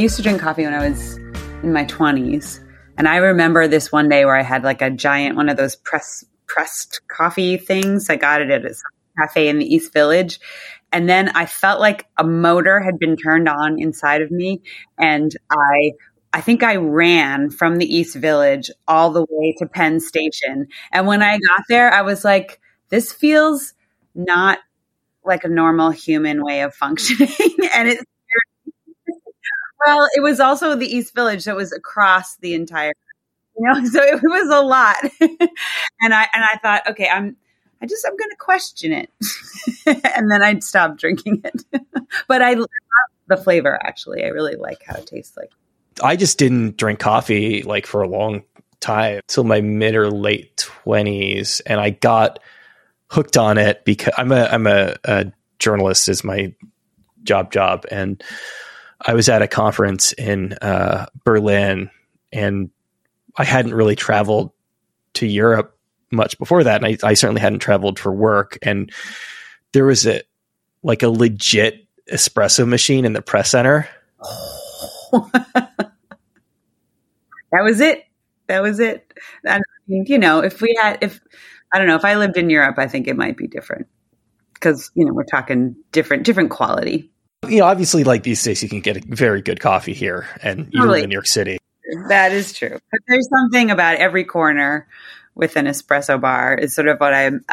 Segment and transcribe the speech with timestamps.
[0.00, 1.16] used to drink coffee when I was
[1.62, 2.60] in my 20s.
[2.98, 5.76] And I remember this one day where I had like a giant one of those
[5.76, 8.10] press pressed coffee things.
[8.10, 8.74] I got it at a
[9.18, 10.40] cafe in the East Village.
[10.92, 14.62] And then I felt like a motor had been turned on inside of me
[14.98, 15.92] and I
[16.32, 20.68] I think I ran from the East Village all the way to Penn Station.
[20.92, 23.74] And when I got there, I was like, this feels
[24.14, 24.58] not
[25.24, 27.30] like a normal human way of functioning.
[27.74, 27.98] and it
[29.86, 32.92] well, it was also the East Village, it was across the entire,
[33.56, 34.96] you know, so it was a lot.
[35.20, 37.36] and I and I thought, okay, I'm
[37.82, 39.10] I just I'm going to question it,
[40.16, 41.64] and then I'd stop drinking it.
[42.28, 42.68] but I love
[43.28, 43.78] the flavor.
[43.82, 45.50] Actually, I really like how it tastes like.
[46.02, 48.42] I just didn't drink coffee like for a long
[48.80, 52.38] time till my mid or late twenties, and I got
[53.08, 56.54] hooked on it because I'm a I'm a, a journalist is my
[57.22, 58.22] job job and
[59.06, 61.90] I was at a conference in uh, Berlin,
[62.32, 62.70] and
[63.36, 64.52] I hadn't really traveled
[65.14, 65.76] to Europe
[66.10, 68.58] much before that, and I, I, certainly hadn't traveled for work.
[68.62, 68.92] And
[69.72, 70.22] there was a
[70.82, 73.88] like a legit espresso machine in the press center.
[75.12, 75.92] that
[77.52, 78.04] was it.
[78.48, 79.14] That was it.
[79.44, 81.20] And you know, if we had, if
[81.72, 83.86] I don't know, if I lived in Europe, I think it might be different
[84.54, 87.09] because you know we're talking different, different quality
[87.48, 90.68] you know, obviously, like these days, you can get a very good coffee here, and
[90.72, 91.58] you live in New York City.
[92.08, 92.78] That is true.
[92.90, 94.86] But there's something about every corner
[95.34, 97.44] with an espresso bar is sort of what I'm,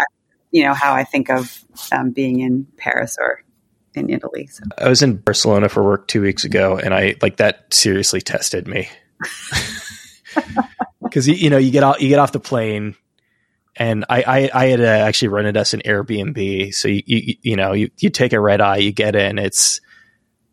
[0.51, 3.41] you know, how I think of um, being in Paris or
[3.95, 4.47] in Italy.
[4.47, 4.63] So.
[4.77, 8.67] I was in Barcelona for work two weeks ago, and I like that seriously tested
[8.67, 8.89] me
[11.03, 12.95] because you, you know you get off you get off the plane
[13.77, 16.73] and I, I, I had uh, actually rented us an Airbnb.
[16.73, 19.37] So you, you, you know, you, you take a red eye, you get in.
[19.37, 19.79] It's,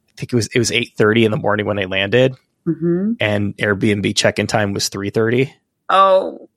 [0.09, 3.15] I think it was it was eight thirty in the morning when I landed, mm-hmm.
[3.19, 5.53] and Airbnb check in time was three thirty.
[5.89, 6.49] Oh,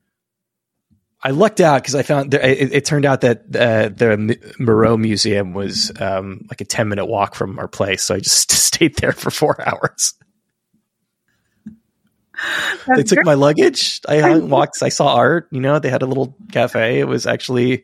[1.24, 5.54] I lucked out because I found it, it, turned out that uh, the Miró Museum
[5.54, 9.12] was um, like a ten minute walk from our place, so I just stayed there
[9.12, 10.14] for four hours
[12.96, 13.26] they took great.
[13.26, 14.02] my luggage.
[14.08, 14.82] I walked.
[14.82, 15.48] I saw art.
[15.52, 17.00] You know, they had a little cafe.
[17.00, 17.84] It was actually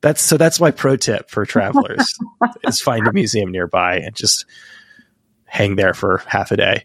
[0.00, 0.36] that's so.
[0.36, 2.18] That's my pro tip for travelers:
[2.64, 4.46] is find a museum nearby and just
[5.44, 6.84] hang there for half a day.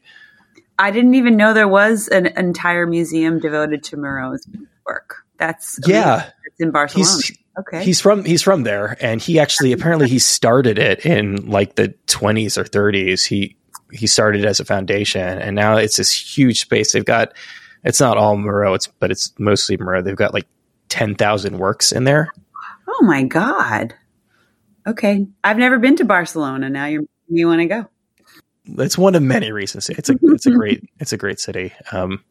[0.77, 4.45] I didn't even know there was an entire museum devoted to Miró's
[4.85, 5.23] work.
[5.37, 7.09] That's yeah, it's in Barcelona.
[7.09, 11.49] He's, okay, he's from he's from there, and he actually apparently he started it in
[11.49, 13.23] like the twenties or thirties.
[13.23, 13.55] He
[13.95, 16.91] he started as a foundation, and now it's this huge space.
[16.91, 17.33] They've got
[17.83, 20.03] it's not all Miró, it's but it's mostly Miró.
[20.03, 20.47] They've got like
[20.89, 22.29] ten thousand works in there.
[22.87, 23.95] Oh my god!
[24.87, 26.69] Okay, I've never been to Barcelona.
[26.69, 27.85] Now you you want to go?
[28.83, 29.89] It's one of many reasons.
[29.89, 31.73] It's a it's a great it's a great city.
[31.91, 32.23] Um,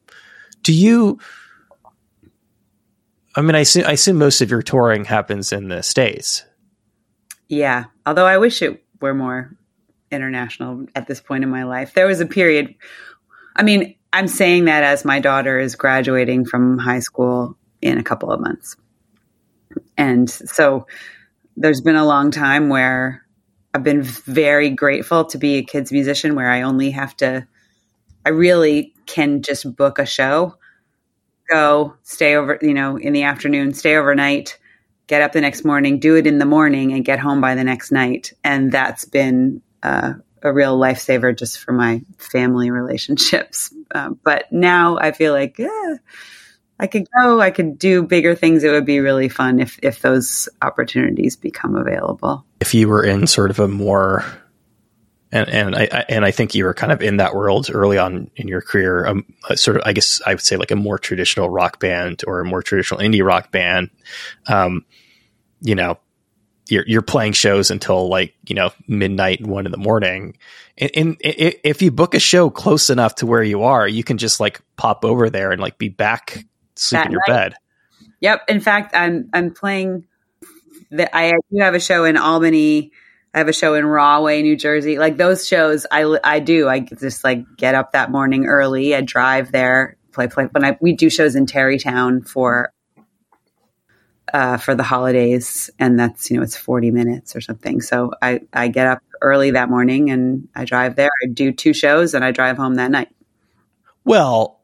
[0.62, 1.18] do you?
[3.36, 6.44] I mean, I assume, I assume most of your touring happens in the states.
[7.48, 9.56] Yeah, although I wish it were more
[10.14, 11.94] international at this point in my life.
[11.94, 12.74] There was a period,
[13.56, 18.02] I mean, I'm saying that as my daughter is graduating from high school in a
[18.02, 18.76] couple of months.
[19.96, 20.86] And so
[21.56, 23.24] there's been a long time where
[23.74, 27.46] I've been very grateful to be a kids musician where I only have to,
[28.24, 30.56] I really can just book a show,
[31.50, 34.58] go stay over, you know, in the afternoon, stay overnight,
[35.08, 37.64] get up the next morning, do it in the morning, and get home by the
[37.64, 38.32] next night.
[38.44, 43.72] And that's been uh, a real lifesaver just for my family relationships.
[43.94, 45.96] Uh, but now I feel like yeah,
[46.78, 48.64] I could go, I could do bigger things.
[48.64, 52.44] It would be really fun if if those opportunities become available.
[52.60, 54.24] If you were in sort of a more
[55.34, 58.30] and and I, and I think you were kind of in that world early on
[58.36, 59.06] in your career.
[59.06, 62.40] Um, sort of, I guess I would say like a more traditional rock band or
[62.40, 63.90] a more traditional indie rock band.
[64.46, 64.84] Um,
[65.60, 65.98] you know,
[66.68, 70.36] you're you're playing shows until like you know midnight and one in the morning.
[70.78, 74.02] And, and, and, if you book a show close enough to where you are, you
[74.02, 76.44] can just like pop over there and like be back
[76.76, 77.34] sleep that in your night.
[77.34, 77.54] bed.
[78.20, 78.42] Yep.
[78.48, 80.06] In fact, I'm I'm playing.
[80.90, 82.92] The, I do have a show in Albany.
[83.34, 84.98] I have a show in Rahway, New Jersey.
[84.98, 86.68] Like those shows, I I do.
[86.68, 88.94] I just like get up that morning early.
[88.94, 90.44] I drive there, play play.
[90.44, 92.72] When I we do shows in Tarrytown for
[94.34, 97.80] uh, for the holidays, and that's you know it's forty minutes or something.
[97.80, 101.10] So I I get up early that morning and I drive there.
[101.22, 103.08] I do two shows and I drive home that night.
[104.04, 104.60] Well,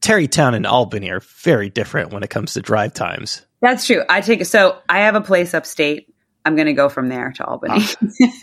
[0.00, 3.46] Tarrytown and Albany are very different when it comes to drive times.
[3.60, 4.02] That's true.
[4.08, 6.12] I take so I have a place upstate
[6.44, 7.84] I'm going to go from there to Albany.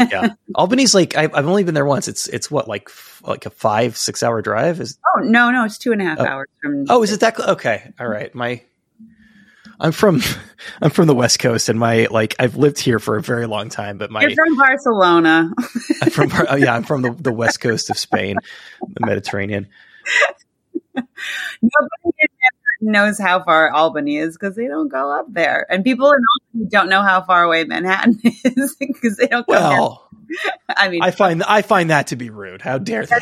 [0.10, 2.08] yeah, Albany's like I, have only been there once.
[2.08, 2.90] It's it's what like
[3.24, 4.80] like a five six hour drive.
[4.80, 6.26] Is oh no no it's two and a half oh.
[6.26, 6.86] hours from.
[6.88, 7.36] Oh, is it that?
[7.36, 7.50] Close?
[7.50, 8.34] Okay, all right.
[8.34, 8.62] My
[9.80, 10.22] I'm from
[10.82, 13.70] I'm from the West Coast, and my like I've lived here for a very long
[13.70, 13.98] time.
[13.98, 15.52] But my you're from Barcelona.
[16.02, 18.38] I'm from oh, yeah, I'm from the, the West Coast of Spain,
[18.82, 19.68] the Mediterranean.
[20.96, 22.18] Nobody
[22.82, 26.20] knows how far Albany is because they don't go up there, and people in
[26.54, 29.48] Albany don't know how far away Manhattan is because they don't.
[29.48, 30.10] well,
[30.70, 32.62] I mean, I find I find that to be rude.
[32.62, 33.18] How dare they?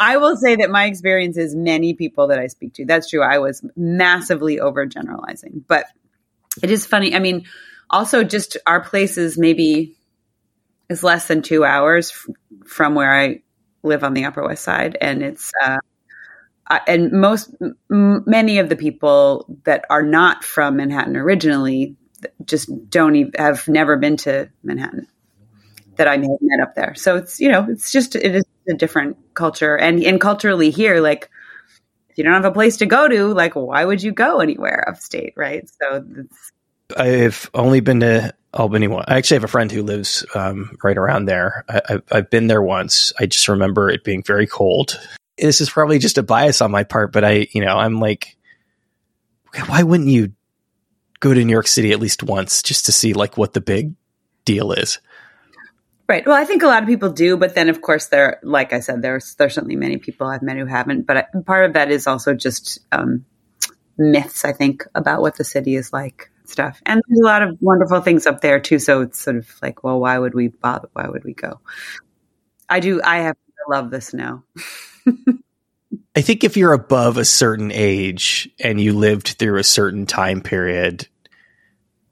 [0.00, 2.86] I will say that my experience is many people that I speak to.
[2.86, 3.22] That's true.
[3.22, 5.84] I was massively overgeneralizing, but
[6.62, 7.14] it is funny.
[7.14, 7.46] I mean,
[7.90, 9.94] also just our places maybe
[10.88, 12.34] is less than two hours f-
[12.66, 13.42] from where I
[13.82, 15.78] live on the Upper West Side, and it's uh,
[16.86, 17.54] and most
[17.90, 21.96] m- many of the people that are not from Manhattan originally
[22.44, 25.06] just don't even, have never been to Manhattan
[25.96, 26.94] that I may have met up there.
[26.94, 31.00] So it's you know it's just it is a different culture and and culturally here
[31.00, 31.28] like
[32.08, 34.88] if you don't have a place to go to like why would you go anywhere
[34.88, 35.68] upstate right?
[35.80, 36.04] So
[36.96, 38.88] I've only been to Albany.
[38.88, 39.04] Once.
[39.06, 41.64] I actually have a friend who lives um, right around there.
[41.68, 43.12] I, have been there once.
[43.20, 44.98] I just remember it being very cold
[45.40, 48.36] this is probably just a bias on my part, but I, you know, I'm like,
[49.66, 50.32] why wouldn't you
[51.20, 53.94] go to New York City at least once just to see like what the big
[54.44, 54.98] deal is?
[56.10, 56.26] Right.
[56.26, 58.80] Well, I think a lot of people do, but then of course there, like I
[58.80, 61.06] said, there's there's certainly many people I've met who haven't.
[61.06, 63.24] But I, part of that is also just um,
[63.96, 66.82] myths, I think, about what the city is like, stuff.
[66.84, 68.80] And there's a lot of wonderful things up there too.
[68.80, 70.88] So it's sort of like, well, why would we bother?
[70.94, 71.60] Why would we go?
[72.68, 73.00] I do.
[73.04, 74.42] I have to love the snow.
[76.16, 80.40] I think if you're above a certain age and you lived through a certain time
[80.40, 81.06] period,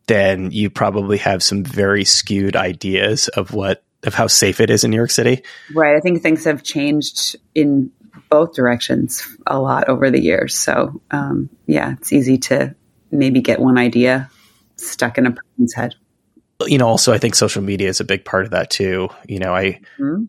[0.07, 4.85] then you probably have some very skewed ideas of what of how safe it is
[4.85, 5.43] in New York City.
[5.75, 5.97] Right.
[5.97, 7.91] I think things have changed in
[8.31, 10.55] both directions a lot over the years.
[10.55, 12.75] So um, yeah, it's easy to
[13.11, 14.31] maybe get one idea
[14.77, 15.95] stuck in a person's head.
[16.67, 19.09] You know, also I think social media is a big part of that too.
[19.27, 20.25] You know, I mm-hmm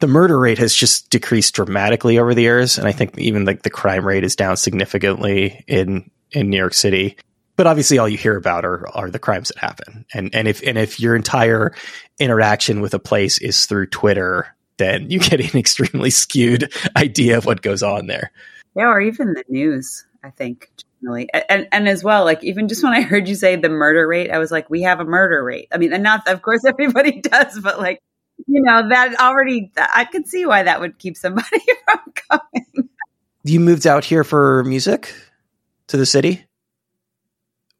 [0.00, 3.62] the murder rate has just decreased dramatically over the years, and I think even like
[3.62, 7.16] the crime rate is down significantly in in New York City.
[7.56, 10.62] But obviously, all you hear about are are the crimes that happen, and and if
[10.62, 11.74] and if your entire
[12.18, 17.46] interaction with a place is through Twitter, then you get an extremely skewed idea of
[17.46, 18.32] what goes on there.
[18.76, 20.04] Yeah, or even the news.
[20.22, 20.70] I think
[21.00, 24.06] generally, and and as well, like even just when I heard you say the murder
[24.08, 25.68] rate, I was like, we have a murder rate.
[25.72, 28.00] I mean, and not of course everybody does, but like
[28.46, 32.88] you know, that already, I could see why that would keep somebody from coming.
[33.44, 35.14] You moved out here for music
[35.88, 36.44] to the city?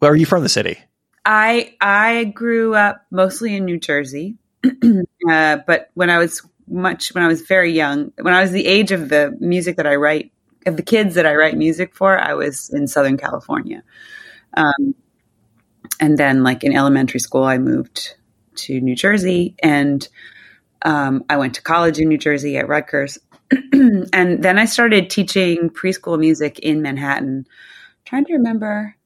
[0.05, 0.77] Where are you from the city?
[1.25, 4.37] I I grew up mostly in New Jersey,
[5.31, 8.67] uh, but when I was much when I was very young, when I was the
[8.67, 10.31] age of the music that I write,
[10.67, 13.83] of the kids that I write music for, I was in Southern California,
[14.55, 14.95] um,
[15.99, 18.15] and then like in elementary school, I moved
[18.57, 20.07] to New Jersey, and
[20.83, 23.17] um, I went to college in New Jersey at Rutgers.
[23.73, 27.47] and then I started teaching preschool music in Manhattan.
[27.47, 28.97] I'm trying to remember.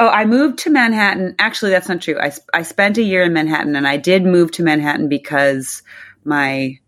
[0.00, 1.34] Oh, I moved to Manhattan.
[1.38, 2.18] Actually, that's not true.
[2.18, 5.82] I, I spent a year in Manhattan and I did move to Manhattan because
[6.24, 6.78] my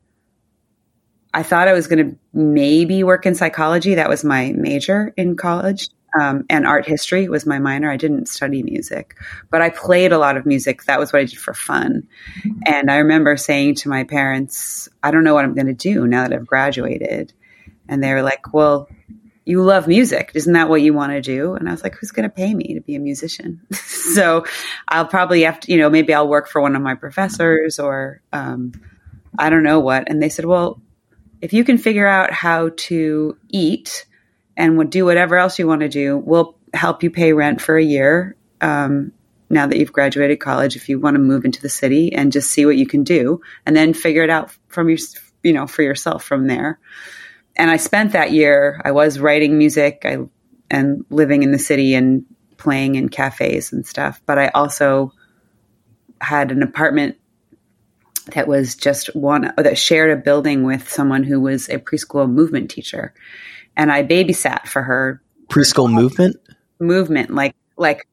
[1.35, 3.95] I thought I was going to maybe work in psychology.
[3.95, 5.88] That was my major in college
[6.19, 7.90] um, and art history was my minor.
[7.90, 9.16] I didn't study music,
[9.50, 10.85] but I played a lot of music.
[10.85, 12.09] That was what I did for fun.
[12.66, 16.07] And I remember saying to my parents, I don't know what I'm going to do
[16.07, 17.33] now that I've graduated.
[17.88, 18.88] And they were like, Well,
[19.44, 20.32] you love music.
[20.34, 21.54] Isn't that what you want to do?
[21.54, 23.61] And I was like, Who's going to pay me to be a musician?
[23.72, 24.44] so
[24.88, 28.22] I'll probably have to, you know, maybe I'll work for one of my professors or
[28.32, 28.72] um,
[29.38, 30.08] I don't know what.
[30.08, 30.80] And they said, Well,
[31.40, 34.06] if you can figure out how to eat,
[34.56, 36.16] and do whatever else you want to do.
[36.18, 38.37] We'll help you pay rent for a year.
[38.61, 39.12] Um,
[39.50, 42.50] now that you've graduated college, if you want to move into the city and just
[42.50, 44.99] see what you can do and then figure it out from your,
[45.42, 46.78] you know, for yourself from there.
[47.56, 50.18] And I spent that year, I was writing music I,
[50.71, 52.25] and living in the city and
[52.56, 54.21] playing in cafes and stuff.
[54.26, 55.12] But I also
[56.21, 57.16] had an apartment
[58.35, 62.71] that was just one that shared a building with someone who was a preschool movement
[62.71, 63.12] teacher.
[63.76, 65.21] And I babysat for her.
[65.49, 66.37] Preschool movement?
[66.78, 68.06] Movement like like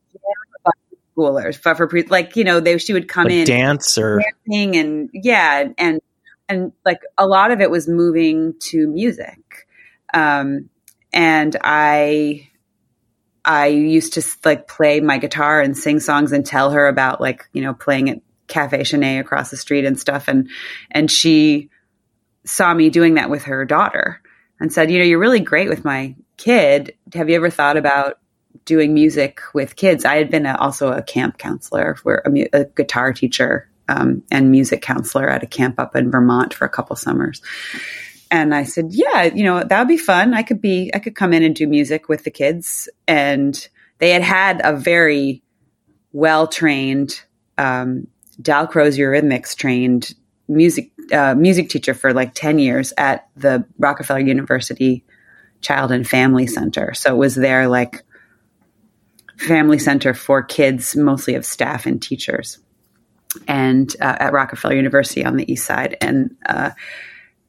[1.19, 4.21] schoolers for, for pre, like you know they she would come like in dance or
[4.47, 6.01] dancing and yeah and
[6.49, 9.67] and like a lot of it was moving to music
[10.13, 10.69] um
[11.13, 12.49] and I
[13.45, 17.49] I used to like play my guitar and sing songs and tell her about like,
[17.53, 20.27] you know, playing at Cafe Chenet across the street and stuff.
[20.27, 20.49] And,
[20.91, 21.69] and she
[22.45, 24.21] saw me doing that with her daughter
[24.59, 26.93] and said, you know, you're really great with my kid.
[27.13, 28.19] Have you ever thought about
[28.65, 30.05] doing music with kids?
[30.05, 34.51] I had been a, also a camp counselor, where a, a guitar teacher um, and
[34.51, 37.41] music counselor at a camp up in Vermont for a couple summers.
[38.29, 40.35] And I said, yeah, you know, that would be fun.
[40.35, 42.87] I could be, I could come in and do music with the kids.
[43.07, 43.67] And
[43.97, 45.41] they had had a very
[46.13, 47.21] well trained,
[47.57, 48.07] um,
[48.39, 50.13] Dalcroze Eurythmics trained
[50.47, 55.03] music, uh, music teacher for like 10 years at the Rockefeller University
[55.61, 56.93] Child and Family Center.
[56.93, 58.03] So it was their like
[59.37, 62.59] family center for kids, mostly of staff and teachers
[63.47, 65.97] and uh, at Rockefeller University on the east side.
[66.01, 66.71] And, uh,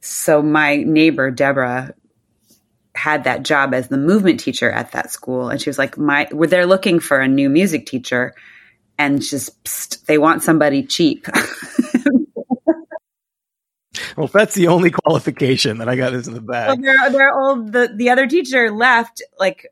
[0.00, 1.94] so my neighbor Deborah
[2.94, 6.28] had that job as the movement teacher at that school, and she was like, "My,
[6.32, 8.34] were they're looking for a new music teacher,
[8.99, 11.26] and just psst, they want somebody cheap."
[14.16, 16.80] well, that's the only qualification that I got is in the bag.
[16.82, 17.72] Well, they're old.
[17.72, 19.66] The the other teacher left like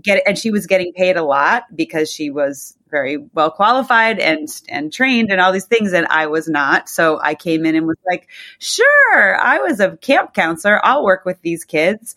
[0.00, 4.48] get and she was getting paid a lot because she was very well qualified and
[4.68, 6.88] and trained and all these things and I was not.
[6.88, 8.28] So I came in and was like
[8.58, 10.84] sure I was a camp counselor.
[10.84, 12.16] I'll work with these kids.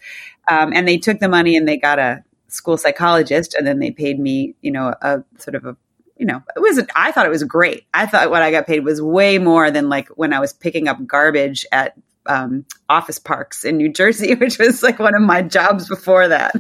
[0.50, 3.92] Um, and they took the money and they got a school psychologist and then they
[3.92, 5.78] paid me you know a sort of a
[6.18, 7.86] you know it was I thought it was great.
[7.94, 10.88] I thought what I got paid was way more than like when I was picking
[10.88, 11.96] up garbage at
[12.26, 16.54] um, office parks in New Jersey, which was like one of my jobs before that.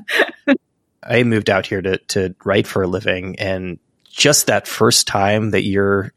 [1.03, 3.79] I moved out here to to write for a living, and
[4.19, 6.11] just that first time that you're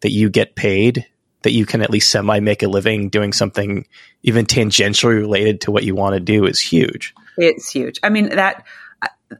[0.00, 1.04] that you get paid,
[1.42, 3.86] that you can at least semi make a living doing something
[4.22, 7.12] even tangentially related to what you want to do is huge.
[7.36, 7.98] It's huge.
[8.02, 8.64] I mean that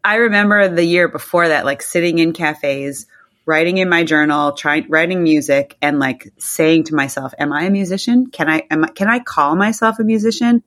[0.04, 3.06] I remember the year before that, like sitting in cafes,
[3.46, 7.70] writing in my journal, trying writing music, and like saying to myself, "Am I a
[7.70, 8.26] musician?
[8.26, 10.62] Can I am I, can I call myself a musician?"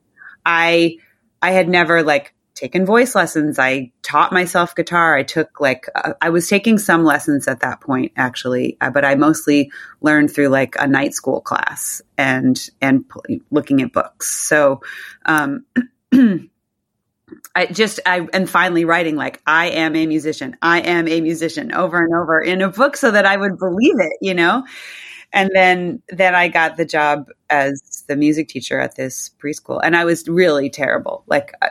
[0.46, 0.96] I
[1.42, 3.58] I had never like taken voice lessons.
[3.58, 5.16] I taught myself guitar.
[5.16, 9.04] I took like, uh, I was taking some lessons at that point actually, uh, but
[9.04, 9.70] I mostly
[10.00, 14.30] learned through like a night school class and, and p- looking at books.
[14.30, 14.80] So,
[15.26, 15.64] um,
[17.56, 20.56] I just, I, and finally writing like, I am a musician.
[20.62, 23.98] I am a musician over and over in a book so that I would believe
[23.98, 24.64] it, you know?
[25.34, 29.96] and then then I got the job as the music teacher at this preschool, and
[29.96, 31.70] I was really terrible, like uh,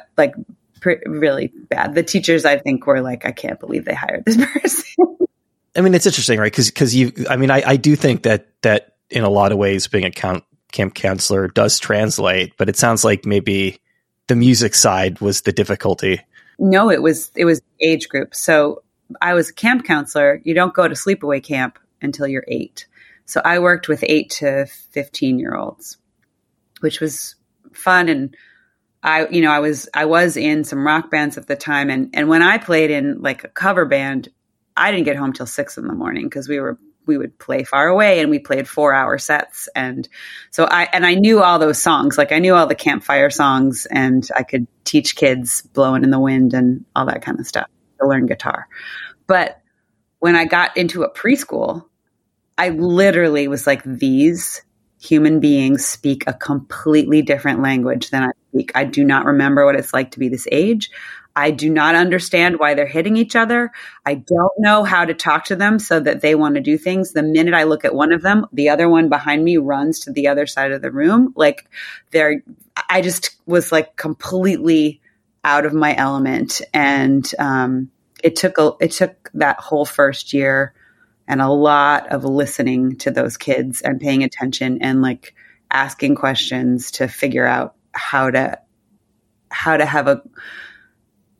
[0.86, 1.96] really bad.
[1.96, 5.18] The teachers, I think, were like, I can't believe they hired this person.
[5.75, 6.52] I mean, it's interesting, right?
[6.52, 9.58] Because because you, I mean, I, I do think that that in a lot of
[9.58, 13.80] ways, being a count, camp counselor does translate, but it sounds like maybe
[14.28, 16.22] the music side was the difficulty.
[16.60, 18.36] No, it was it was age group.
[18.36, 18.84] So
[19.22, 20.42] I was a camp counselor.
[20.44, 22.88] You don't go to sleepaway camp until you're eight.
[23.25, 25.98] So I worked with eight to fifteen year olds,
[26.82, 27.36] which was
[27.74, 28.36] fun and
[29.03, 31.89] I, you know, I was, I was in some rock bands at the time.
[31.89, 34.29] And, and when I played in like a cover band,
[34.77, 37.65] I didn't get home till six in the morning because we were, we would play
[37.65, 39.67] far away and we played four hour sets.
[39.75, 40.07] And
[40.51, 43.86] so I, and I knew all those songs, like I knew all the campfire songs
[43.86, 47.67] and I could teach kids blowing in the wind and all that kind of stuff
[48.00, 48.67] to learn guitar.
[49.27, 49.62] But
[50.19, 51.86] when I got into a preschool,
[52.57, 54.62] I literally was like, these
[55.01, 58.72] human beings speak a completely different language than I speak.
[58.75, 60.91] I do not remember what it's like to be this age.
[61.36, 63.72] I do not understand why they're hitting each other.
[64.05, 67.12] I don't know how to talk to them so that they want to do things.
[67.12, 70.12] The minute I look at one of them, the other one behind me runs to
[70.12, 71.33] the other side of the room.
[71.36, 71.67] Like
[72.12, 72.43] they're,
[72.88, 75.01] I just was like completely
[75.43, 76.62] out of my element.
[76.74, 77.89] And, um,
[78.24, 80.74] it took a, it took that whole first year
[81.27, 85.33] and a lot of listening to those kids and paying attention and like
[85.72, 88.59] asking questions to figure out how to
[89.50, 90.21] how to have a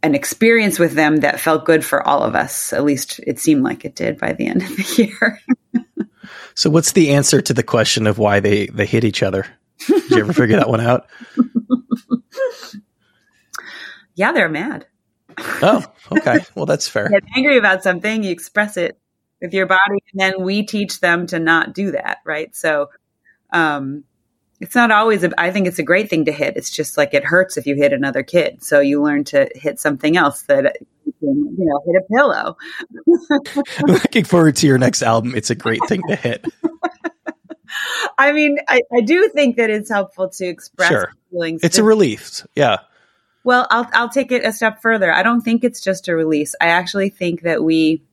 [0.01, 2.74] an experience with them that felt good for all of us.
[2.74, 5.39] At least it seemed like it did by the end of the year.
[6.55, 9.45] so what's the answer to the question of why they they hit each other?
[9.88, 11.07] Did you ever figure that one out?
[14.15, 14.88] yeah, they're mad.
[15.38, 16.39] Oh, okay.
[16.55, 17.10] Well, that's fair.
[17.10, 18.98] Get angry about something, you express it
[19.43, 22.89] with your body and then we teach them to not do that right so
[23.51, 24.05] um
[24.63, 27.13] it's not always a, I think it's a great thing to hit it's just like
[27.13, 30.77] it hurts if you hit another kid so you learn to hit something else that
[31.05, 32.58] you know hit a pillow
[33.88, 36.46] looking forward to your next album it's a great thing to hit
[38.20, 41.12] I mean, I, I, do think that it's helpful to express sure.
[41.32, 41.62] feelings.
[41.63, 42.46] It's a relief.
[42.55, 42.77] Yeah.
[43.43, 45.12] Well, I'll I'll take it a step further.
[45.12, 46.53] I don't think it's just a release.
[46.62, 48.03] I actually think that we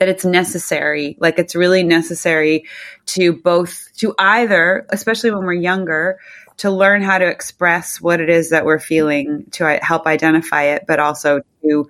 [0.00, 1.16] that it's necessary.
[1.20, 2.64] Like it's really necessary
[3.06, 6.18] to both to either, especially when we're younger,
[6.56, 10.84] to learn how to express what it is that we're feeling to help identify it,
[10.88, 11.86] but also to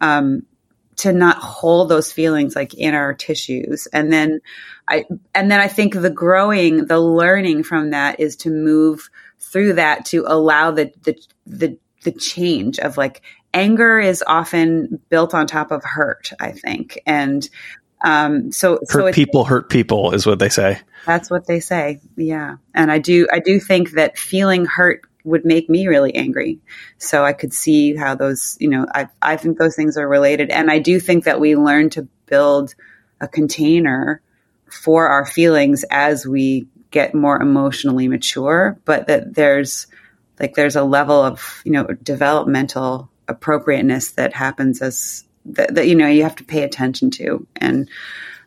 [0.00, 0.46] um,
[0.96, 3.86] to not hold those feelings like in our tissues.
[3.92, 4.40] And then
[4.88, 9.74] I and then I think the growing, the learning from that is to move through
[9.74, 11.14] that to allow the the
[11.46, 13.20] the, the change of like
[13.52, 17.00] anger is often built on top of hurt i think.
[17.06, 17.48] And
[18.02, 20.78] um, so hurt so people hurt people is what they say.
[21.04, 22.00] That's what they say.
[22.16, 22.56] Yeah.
[22.74, 26.60] And i do i do think that feeling hurt would make me really angry.
[26.98, 30.50] So i could see how those you know i i think those things are related.
[30.50, 32.74] And i do think that we learn to build
[33.20, 34.22] a container
[34.70, 39.86] for our feelings as we get more emotionally mature, but that there's
[40.38, 45.94] like there's a level of you know developmental appropriateness that happens as that, that you
[45.94, 47.88] know you have to pay attention to, and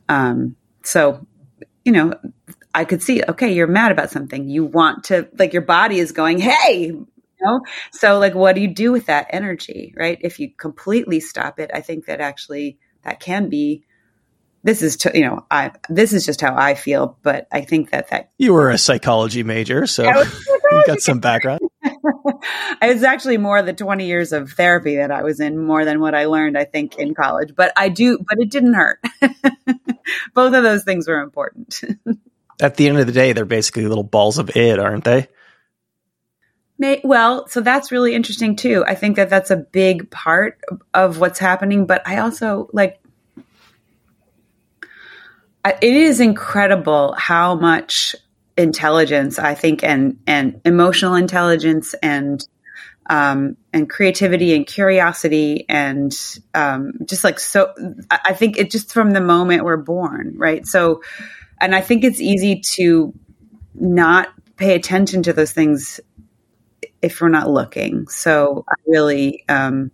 [0.10, 1.26] um, so
[1.84, 2.14] you know
[2.74, 4.50] I could see okay you're mad about something.
[4.50, 7.08] You want to like your body is going hey you
[7.42, 7.62] know?
[7.92, 10.18] So like what do you do with that energy right?
[10.22, 13.84] If you completely stop it I think that actually that can be
[14.64, 17.92] this is to, you know I this is just how I feel, but I think
[17.92, 20.04] that that you were a psychology major, so
[20.72, 21.60] you got some background.
[22.82, 26.16] it's actually more the 20 years of therapy that I was in more than what
[26.16, 29.00] I learned I think in college, but I do but it didn't hurt.
[30.34, 31.82] Both of those things were important.
[32.62, 35.28] At the end of the day, they're basically little balls of id, aren't they?
[36.78, 38.84] May, well, so that's really interesting too.
[38.88, 40.62] I think that that's a big part
[40.94, 43.00] of what's happening, but I also like
[45.66, 48.16] it is incredible how much
[48.58, 52.46] intelligence I think and and emotional intelligence and
[53.10, 56.16] um, and creativity and curiosity and
[56.54, 57.74] um, just like so
[58.10, 60.66] I think it just from the moment we're born right?
[60.66, 61.02] So
[61.60, 63.14] and I think it's easy to
[63.74, 66.00] not pay attention to those things
[67.02, 68.08] if we're not looking.
[68.08, 69.92] So I really um,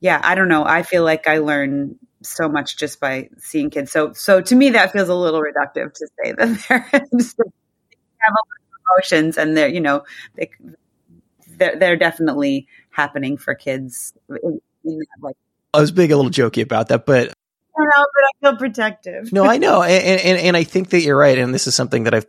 [0.00, 0.64] yeah I don't know.
[0.64, 3.92] I feel like I learn so much just by seeing kids.
[3.92, 6.64] So, so to me, that feels a little reductive to say that
[7.38, 7.46] they're
[8.24, 8.34] have
[8.96, 10.04] emotions and they're, you know,
[10.34, 10.50] they,
[11.56, 14.12] they're, they're definitely happening for kids.
[14.28, 15.36] In, in that, like,
[15.74, 17.32] I was being a little jokey about that, but
[17.78, 19.32] I know, but I feel protective.
[19.32, 22.04] no, I know, and, and and I think that you're right, and this is something
[22.04, 22.26] that I've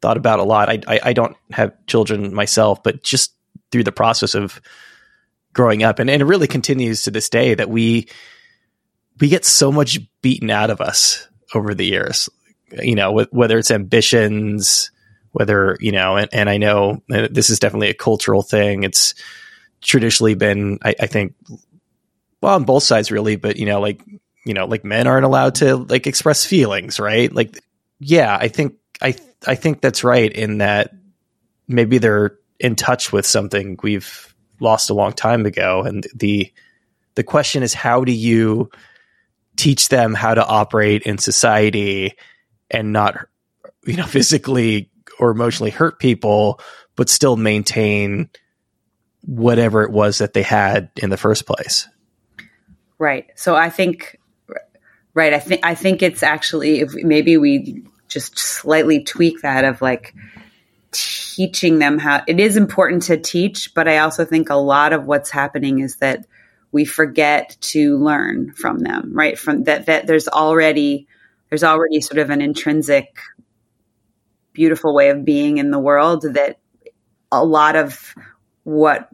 [0.00, 0.68] thought about a lot.
[0.68, 3.34] I, I, I don't have children myself, but just
[3.70, 4.60] through the process of
[5.52, 8.08] growing up, and, and it really continues to this day that we
[9.20, 12.28] we get so much beaten out of us over the years,
[12.82, 14.90] you know, whether it's ambitions,
[15.32, 18.82] whether, you know, and, and I know this is definitely a cultural thing.
[18.82, 19.14] It's
[19.80, 21.34] traditionally been, I, I think,
[22.40, 24.02] well, on both sides really, but, you know, like,
[24.44, 27.32] you know, like men aren't allowed to like express feelings, right?
[27.32, 27.58] Like,
[27.98, 29.14] yeah, I think, I,
[29.46, 30.92] I think that's right in that
[31.68, 35.82] maybe they're in touch with something we've lost a long time ago.
[35.82, 36.52] And the,
[37.14, 38.70] the question is, how do you,
[39.56, 42.14] teach them how to operate in society
[42.70, 43.26] and not
[43.84, 46.60] you know physically or emotionally hurt people
[46.96, 48.28] but still maintain
[49.22, 51.88] whatever it was that they had in the first place
[52.98, 54.18] right so i think
[55.14, 59.80] right i think i think it's actually if maybe we just slightly tweak that of
[59.82, 60.14] like
[60.90, 65.04] teaching them how it is important to teach but i also think a lot of
[65.04, 66.26] what's happening is that
[66.72, 69.38] we forget to learn from them, right?
[69.38, 71.08] From that, that there's already,
[71.50, 73.18] there's already sort of an intrinsic,
[74.52, 76.58] beautiful way of being in the world that
[77.32, 78.14] a lot of
[78.64, 79.08] what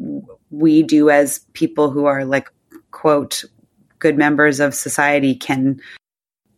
[0.51, 2.51] we do as people who are like,
[2.91, 3.45] quote,
[3.99, 5.81] good members of society can,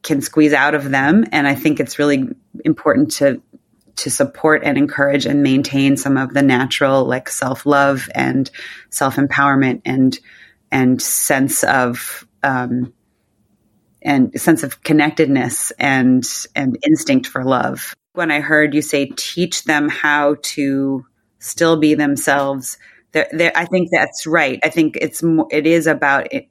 [0.03, 1.25] can squeeze out of them.
[1.33, 2.29] And I think it's really
[2.65, 3.41] important to,
[3.97, 8.49] to support and encourage and maintain some of the natural like self love and
[8.91, 10.19] self empowerment and
[10.71, 12.93] and sense of um,
[14.09, 17.95] and sense of connectedness and and instinct for love.
[18.15, 21.05] When I heard you say teach them how to
[21.41, 22.79] still be themselves,
[23.13, 24.59] there, there, I think that's right.
[24.65, 26.49] I think it's it is about it,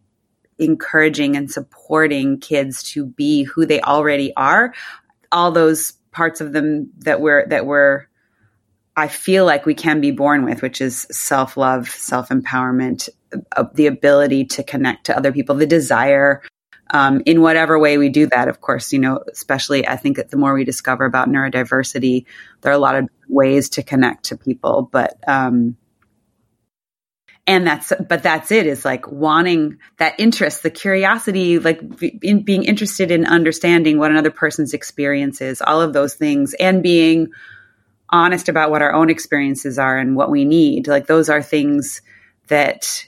[0.59, 4.73] encouraging and supporting kids to be who they already are.
[5.31, 8.05] All those parts of them that we're that we're
[8.95, 13.09] I feel like we can be born with, which is self love, self empowerment,
[13.55, 16.43] uh, the ability to connect to other people, the desire.
[16.89, 20.29] Um, in whatever way we do that, of course, you know, especially I think that
[20.29, 22.25] the more we discover about neurodiversity,
[22.61, 24.89] there are a lot of ways to connect to people.
[24.91, 25.77] But um,
[27.47, 31.81] and that's but that's it is like wanting that interest the curiosity like
[32.21, 36.83] in being interested in understanding what another person's experience is all of those things and
[36.83, 37.29] being
[38.09, 42.01] honest about what our own experiences are and what we need like those are things
[42.47, 43.07] that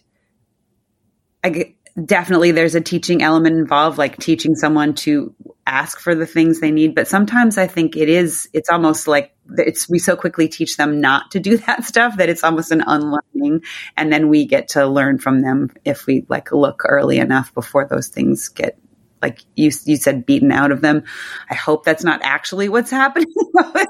[1.43, 5.33] I definitely there's a teaching element involved like teaching someone to
[5.65, 6.95] ask for the things they need.
[6.95, 11.01] But sometimes i think it is it's almost like it's we so quickly teach them
[11.01, 13.63] not to do that stuff that it's almost an unlearning.
[13.97, 17.85] And then we get to learn from them if we like look early enough before
[17.85, 18.77] those things get
[19.21, 21.03] like you you said beaten out of them.
[21.49, 23.33] I hope that's not actually what's happening.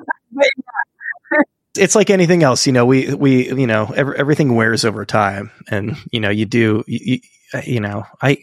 [1.78, 5.52] It's like anything else you know we we you know every, everything wears over time.
[5.69, 7.19] And you know you do you,
[7.54, 8.38] Uh, you know i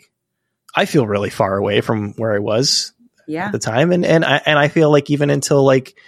[0.75, 2.93] i feel really far away from where i was
[3.27, 3.47] yeah.
[3.47, 3.93] at the time.
[3.93, 5.99] And and I, and I feel like even until like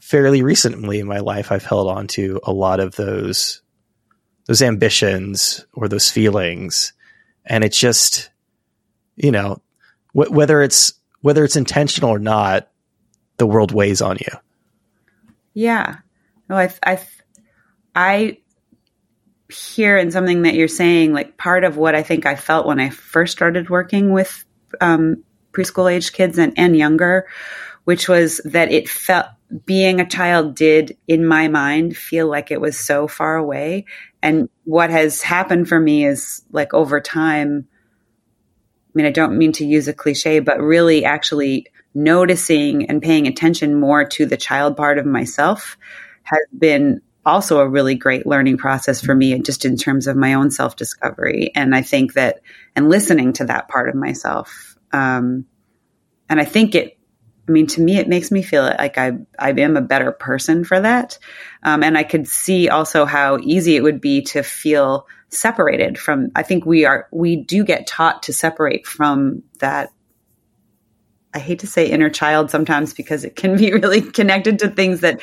[0.00, 3.62] fairly recently in my life I've held on to a lot of those
[4.46, 6.92] those ambitions or those feelings.
[7.44, 8.30] And it's just
[9.16, 9.62] you know
[10.12, 12.68] wh- whether it's whether it's intentional or not
[13.36, 14.38] the world weighs on you.
[15.54, 15.98] Yeah.
[16.48, 17.00] No i i
[17.94, 18.38] i
[19.50, 22.78] hear in something that you're saying like part of what i think i felt when
[22.78, 24.44] i first started working with
[24.80, 27.26] um, preschool age kids and, and younger,
[27.84, 29.26] which was that it felt
[29.64, 33.86] being a child did in my mind feel like it was so far away.
[34.22, 37.66] And what has happened for me is like over time,
[38.86, 43.26] I mean, I don't mean to use a cliche, but really actually noticing and paying
[43.26, 45.78] attention more to the child part of myself
[46.24, 50.34] has been also a really great learning process for me just in terms of my
[50.34, 52.40] own self discovery and i think that
[52.74, 55.46] and listening to that part of myself um,
[56.28, 56.98] and I think it,
[57.48, 60.64] I mean, to me, it makes me feel like I, I am a better person
[60.64, 61.18] for that.
[61.62, 66.30] Um, and I could see also how easy it would be to feel separated from,
[66.34, 69.90] I think we are, we do get taught to separate from that
[71.34, 75.00] I hate to say inner child sometimes because it can be really connected to things
[75.00, 75.20] that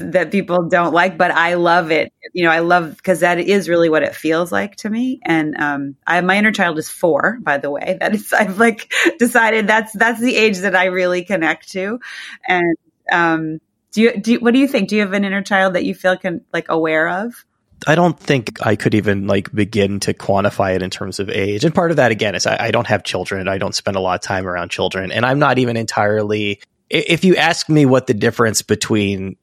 [0.00, 2.12] that people don't like, but I love it.
[2.32, 5.20] You know, I love because that is really what it feels like to me.
[5.24, 7.98] And um, I my inner child is four, by the way.
[8.04, 12.00] That is, I've like decided that's that's the age that I really connect to.
[12.48, 12.76] And
[13.12, 13.60] um,
[13.92, 14.88] do you do you, what do you think?
[14.88, 17.44] Do you have an inner child that you feel can like aware of?
[17.86, 21.64] I don't think I could even like begin to quantify it in terms of age.
[21.64, 23.48] And part of that again is I, I, don't have children.
[23.48, 26.60] I don't spend a lot of time around children, and I'm not even entirely.
[26.88, 29.36] If you ask me what the difference between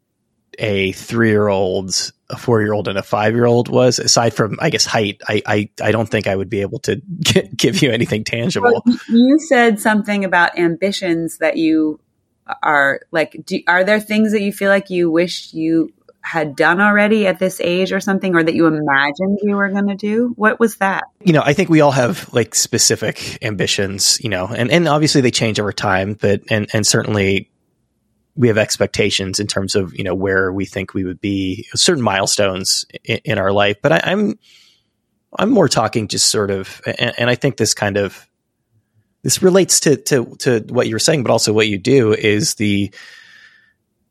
[0.59, 4.33] a three year old, a four year old, and a five year old was, aside
[4.33, 7.55] from I guess height, I, I I don't think I would be able to get,
[7.55, 8.83] give you anything tangible.
[9.09, 11.99] You said something about ambitions that you
[12.63, 13.37] are like.
[13.45, 15.91] Do, are there things that you feel like you wish you
[16.21, 19.87] had done already at this age or something or that you imagined you were going
[19.87, 20.33] to do?
[20.35, 21.03] What was that?
[21.23, 25.21] You know i think we all have like specific ambitions you know and and obviously
[25.21, 27.49] they change over time but and and certainly
[28.35, 32.03] we have expectations in terms of you know where we think we would be certain
[32.03, 34.39] milestones in, in our life but I, i'm
[35.37, 38.27] i'm more talking just sort of and, and i think this kind of
[39.23, 42.55] this relates to to to what you were saying but also what you do is
[42.55, 42.93] the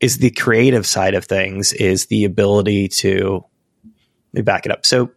[0.00, 3.44] is the creative side of things is the ability to
[4.32, 4.86] let me back it up.
[4.86, 5.10] So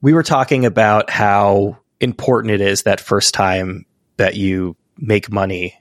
[0.00, 3.84] we were talking about how important it is that first time
[4.16, 5.80] that you make money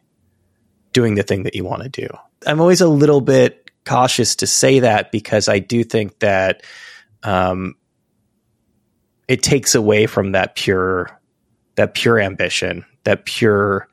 [0.91, 2.07] doing the thing that you want to do.
[2.45, 6.63] I'm always a little bit cautious to say that because I do think that
[7.23, 7.75] um,
[9.27, 11.15] it takes away from that pure
[11.75, 13.87] that pure ambition, that pure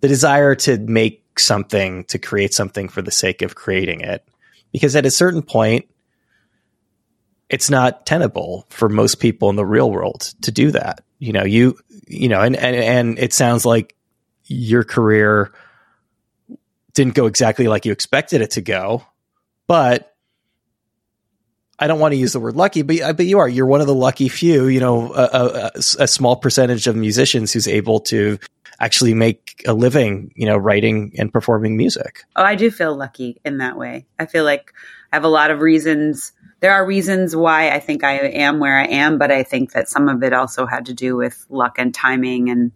[0.00, 4.26] the desire to make something to create something for the sake of creating it.
[4.72, 5.86] Because at a certain point,
[7.48, 11.02] it's not tenable for most people in the real world to do that.
[11.18, 13.94] You know, you, you know, and, and, and it sounds like
[14.44, 15.52] your career
[16.92, 19.04] didn't go exactly like you expected it to go,
[19.66, 20.16] but
[21.78, 23.48] I don't want to use the word lucky, but uh, but you are.
[23.48, 24.66] You're one of the lucky few.
[24.66, 25.70] You know, a, a,
[26.00, 28.38] a, small percentage of musicians who's able to
[28.80, 32.24] actually make a living, you know, writing and performing music.
[32.36, 34.06] Oh, I do feel lucky in that way.
[34.18, 34.72] I feel like
[35.12, 36.32] I have a lot of reasons.
[36.60, 39.88] There are reasons why I think I am where I am, but I think that
[39.88, 42.72] some of it also had to do with luck and timing and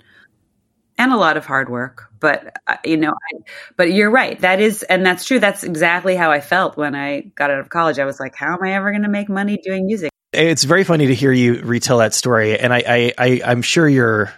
[1.00, 2.10] and a lot of hard work.
[2.20, 3.38] But uh, you know, I,
[3.76, 4.38] but you're right.
[4.40, 5.38] That is, and that's true.
[5.38, 7.98] That's exactly how I felt when I got out of college.
[7.98, 10.10] I was like, how am I ever going to make money doing music?
[10.32, 13.88] It's very funny to hear you retell that story, and I, I, I I'm sure
[13.88, 14.32] you're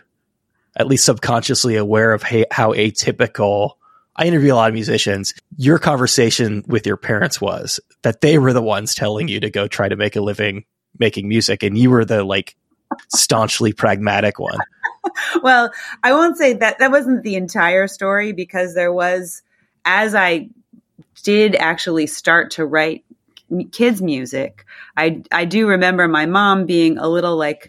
[0.77, 3.73] at least subconsciously aware of how atypical
[4.15, 5.35] I interview a lot of musicians.
[5.57, 9.67] Your conversation with your parents was that they were the ones telling you to go
[9.67, 10.65] try to make a living
[10.99, 12.55] making music, and you were the like
[13.09, 14.59] staunchly pragmatic one.
[15.43, 15.71] well,
[16.03, 19.43] I won't say that that wasn't the entire story because there was,
[19.85, 20.51] as I
[21.23, 23.05] did actually start to write
[23.71, 27.69] kids music, I I do remember my mom being a little like,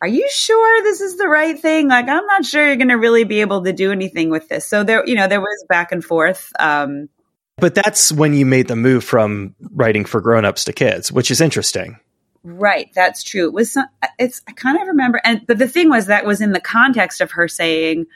[0.00, 1.88] "Are you sure this is the right thing?
[1.88, 4.66] Like, I'm not sure you're going to really be able to do anything with this."
[4.66, 6.52] So there, you know, there was back and forth.
[6.58, 7.08] Um,
[7.56, 11.40] but that's when you made the move from writing for grown-ups to kids, which is
[11.40, 11.98] interesting.
[12.44, 13.46] Right, that's true.
[13.46, 13.86] It was some,
[14.18, 17.20] it's I kind of remember and but the thing was that was in the context
[17.20, 18.06] of her saying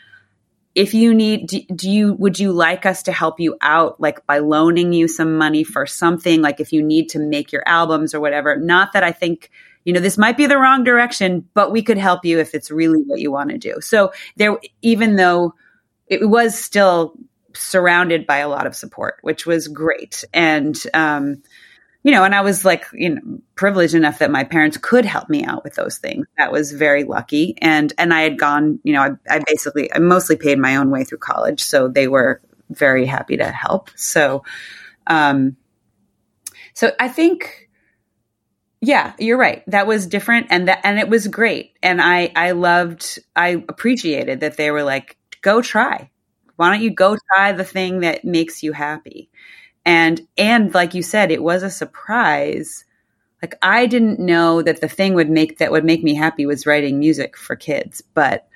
[0.74, 4.24] if you need do, do, you would you like us to help you out like
[4.26, 8.14] by loaning you some money for something like if you need to make your albums
[8.14, 9.50] or whatever not that i think
[9.84, 12.70] you know this might be the wrong direction but we could help you if it's
[12.70, 15.54] really what you want to do so there even though
[16.06, 17.14] it was still
[17.54, 21.42] surrounded by a lot of support which was great and um
[22.02, 23.20] you know, and I was like, you know,
[23.54, 26.26] privileged enough that my parents could help me out with those things.
[26.36, 27.56] That was very lucky.
[27.58, 30.90] And, and I had gone, you know, I, I basically, I mostly paid my own
[30.90, 31.62] way through college.
[31.62, 32.40] So they were
[32.70, 33.90] very happy to help.
[33.94, 34.42] So,
[35.06, 35.56] um,
[36.74, 37.68] so I think,
[38.82, 39.62] yeah, you're right.
[39.68, 41.72] That was different and that, and it was great.
[41.82, 46.10] And I, I loved, I appreciated that they were like, go try.
[46.56, 49.30] Why don't you go try the thing that makes you happy?
[49.84, 52.84] and and like you said it was a surprise
[53.40, 56.66] like i didn't know that the thing would make that would make me happy was
[56.66, 58.46] writing music for kids but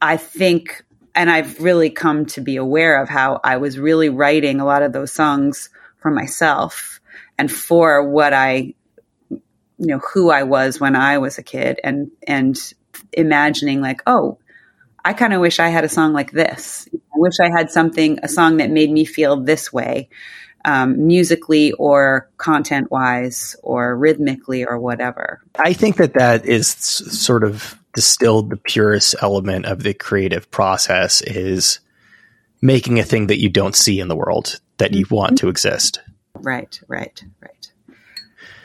[0.00, 4.60] i think and i've really come to be aware of how i was really writing
[4.60, 7.00] a lot of those songs for myself
[7.38, 8.72] and for what i
[9.78, 12.72] you know who i was when i was a kid and and
[13.12, 14.38] imagining like oh
[15.06, 16.88] I kind of wish I had a song like this.
[16.92, 20.08] I wish I had something, a song that made me feel this way,
[20.64, 25.40] um, musically or content wise or rhythmically or whatever.
[25.56, 31.20] I think that that is sort of distilled the purest element of the creative process
[31.22, 31.78] is
[32.60, 36.00] making a thing that you don't see in the world that you want to exist.
[36.34, 37.55] Right, right, right.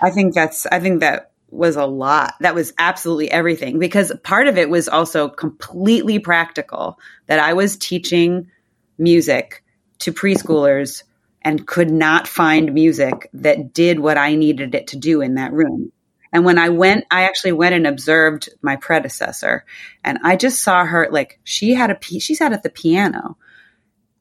[0.02, 2.34] I think that's, I think that was a lot.
[2.40, 7.78] That was absolutely everything because part of it was also completely practical that I was
[7.78, 8.50] teaching
[8.98, 9.64] music
[10.00, 11.04] to preschoolers
[11.42, 15.54] and could not find music that did what I needed it to do in that
[15.54, 15.92] room.
[16.32, 19.66] And when I went, I actually went and observed my predecessor
[20.04, 23.38] and I just saw her like she had a, she sat at the piano.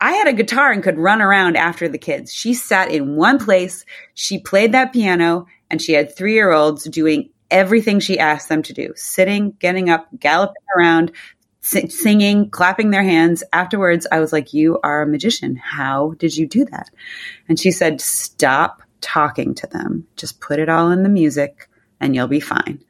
[0.01, 2.33] I had a guitar and could run around after the kids.
[2.33, 3.85] She sat in one place.
[4.15, 8.63] She played that piano and she had three year olds doing everything she asked them
[8.63, 11.13] to do sitting, getting up, galloping around,
[11.61, 13.43] singing, clapping their hands.
[13.53, 15.57] Afterwards, I was like, You are a magician.
[15.57, 16.91] How did you do that?
[17.49, 20.07] And she said, Stop talking to them.
[20.17, 21.69] Just put it all in the music
[22.01, 22.83] and you'll be fine.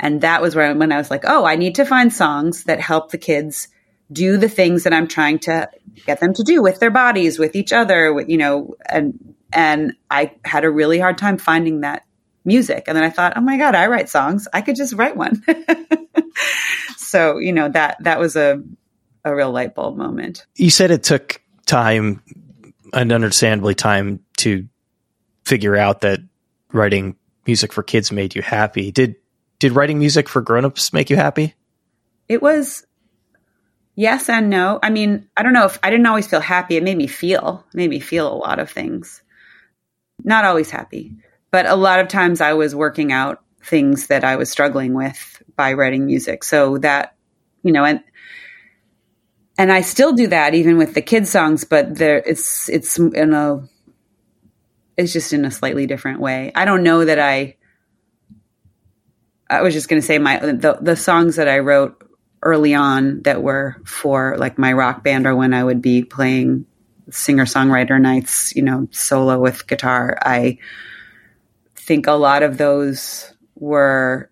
[0.00, 2.80] And that was where, when I was like, Oh, I need to find songs that
[2.80, 3.68] help the kids
[4.12, 5.68] do the things that I'm trying to
[6.06, 9.94] get them to do with their bodies, with each other, with, you know, and, and
[10.10, 12.03] I had a really hard time finding that
[12.44, 12.84] music.
[12.86, 14.46] And then I thought, oh my God, I write songs.
[14.52, 15.42] I could just write one.
[16.96, 18.62] so, you know, that, that was a,
[19.24, 20.46] a real light bulb moment.
[20.56, 22.22] You said it took time
[22.92, 24.68] and understandably time to
[25.44, 26.20] figure out that
[26.72, 28.90] writing music for kids made you happy.
[28.90, 29.16] Did,
[29.58, 31.54] did writing music for grown-ups make you happy?
[32.28, 32.86] It was
[33.94, 34.78] yes and no.
[34.82, 36.76] I mean, I don't know if I didn't always feel happy.
[36.76, 39.22] It made me feel, it made me feel a lot of things.
[40.22, 41.16] Not always happy.
[41.54, 45.40] But a lot of times I was working out things that I was struggling with
[45.54, 46.42] by writing music.
[46.42, 47.14] So that,
[47.62, 48.00] you know, and
[49.56, 53.32] and I still do that even with the kids songs, but there it's it's in
[53.32, 53.68] a
[54.96, 56.50] it's just in a slightly different way.
[56.56, 57.56] I don't know that I
[59.48, 62.02] I was just going to say my the the songs that I wrote
[62.42, 66.66] early on that were for like my rock band or when I would be playing
[67.10, 70.18] singer songwriter nights, you know, solo with guitar.
[70.20, 70.58] I
[71.84, 74.30] think a lot of those were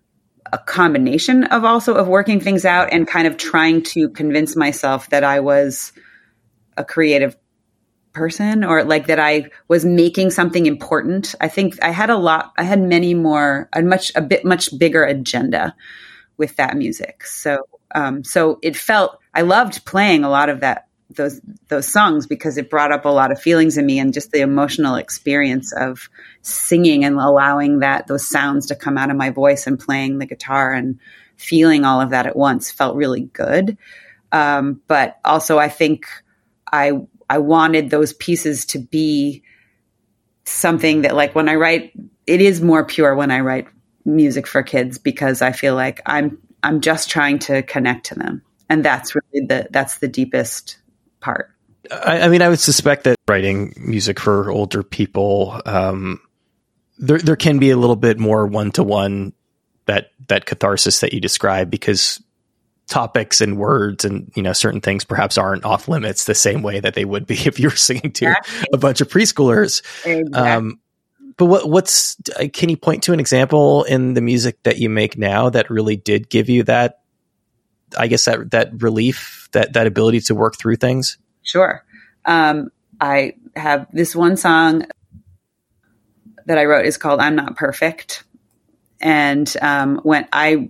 [0.51, 5.09] a combination of also of working things out and kind of trying to convince myself
[5.09, 5.93] that I was
[6.77, 7.35] a creative
[8.13, 11.35] person or like that I was making something important.
[11.41, 14.77] I think I had a lot, I had many more, a much, a bit much
[14.77, 15.75] bigger agenda
[16.37, 17.25] with that music.
[17.25, 22.27] So, um, so it felt, I loved playing a lot of that those those songs
[22.27, 25.73] because it brought up a lot of feelings in me and just the emotional experience
[25.73, 26.09] of
[26.41, 30.25] singing and allowing that those sounds to come out of my voice and playing the
[30.25, 30.99] guitar and
[31.37, 33.77] feeling all of that at once felt really good.
[34.31, 36.07] Um, but also, I think
[36.71, 36.93] I
[37.29, 39.43] I wanted those pieces to be
[40.45, 41.93] something that, like, when I write,
[42.27, 43.67] it is more pure when I write
[44.05, 48.41] music for kids because I feel like I'm I'm just trying to connect to them,
[48.69, 50.77] and that's really the that's the deepest
[51.23, 51.49] part.
[51.91, 56.19] I, I mean, I would suspect that writing music for older people, um,
[56.97, 59.33] there there can be a little bit more one to one
[59.85, 62.21] that that catharsis that you describe because
[62.87, 66.79] topics and words and you know certain things perhaps aren't off limits the same way
[66.79, 68.67] that they would be if you were singing to exactly.
[68.73, 69.81] a bunch of preschoolers.
[70.05, 70.33] Exactly.
[70.33, 70.79] Um,
[71.37, 72.17] but what what's
[72.53, 75.95] can you point to an example in the music that you make now that really
[75.95, 76.99] did give you that
[77.97, 81.17] I guess that that relief that that ability to work through things?
[81.43, 81.83] Sure.
[82.25, 84.85] Um, I have this one song
[86.45, 88.23] that I wrote is called "I'm Not Perfect,"
[89.01, 90.69] and um, when I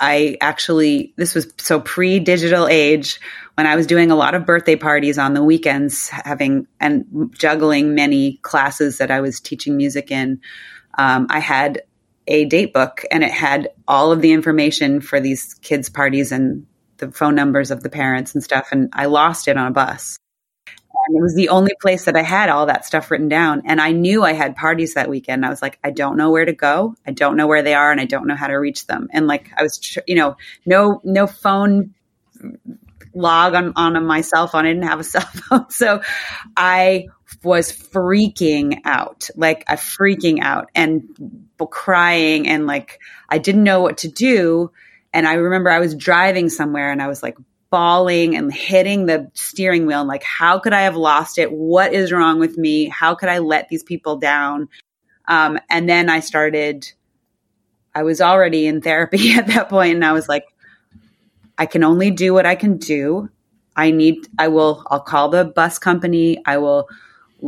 [0.00, 3.20] I actually this was so pre digital age
[3.54, 7.94] when I was doing a lot of birthday parties on the weekends, having and juggling
[7.94, 10.40] many classes that I was teaching music in.
[10.98, 11.82] Um, I had
[12.30, 16.66] a date book and it had all of the information for these kids' parties and
[16.98, 18.68] the phone numbers of the parents and stuff.
[18.70, 20.16] And I lost it on a bus.
[20.66, 23.62] And it was the only place that I had all that stuff written down.
[23.64, 25.44] And I knew I had parties that weekend.
[25.44, 26.94] I was like, I don't know where to go.
[27.06, 29.08] I don't know where they are and I don't know how to reach them.
[29.12, 31.94] And like, I was, you know, no, no phone
[33.12, 34.66] log on, on my cell phone.
[34.66, 35.70] I didn't have a cell phone.
[35.70, 36.02] So
[36.56, 37.08] I
[37.42, 41.02] was freaking out, like a freaking out and
[41.70, 44.72] crying and like I didn't know what to do.
[45.12, 47.36] And I remember I was driving somewhere and I was like
[47.70, 51.50] bawling and hitting the steering wheel and like, how could I have lost it?
[51.52, 52.88] What is wrong with me?
[52.88, 54.68] How could I let these people down?
[55.26, 56.90] Um, and then I started,
[57.94, 60.44] I was already in therapy at that point and I was like,
[61.56, 63.28] I can only do what I can do.
[63.76, 66.42] I need, I will, I'll call the bus company.
[66.44, 66.88] I will,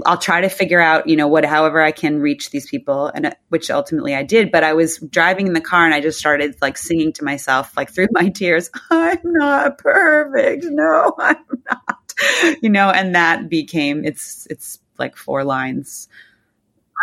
[0.06, 3.26] I'll try to figure out, you know, what, however I can reach these people and
[3.26, 4.50] uh, which ultimately I did.
[4.50, 7.76] But I was driving in the car and I just started like singing to myself,
[7.76, 10.64] like through my tears, I'm not perfect.
[10.68, 11.36] No, I'm
[11.70, 12.14] not,
[12.62, 16.08] you know, and that became, it's, it's like four lines.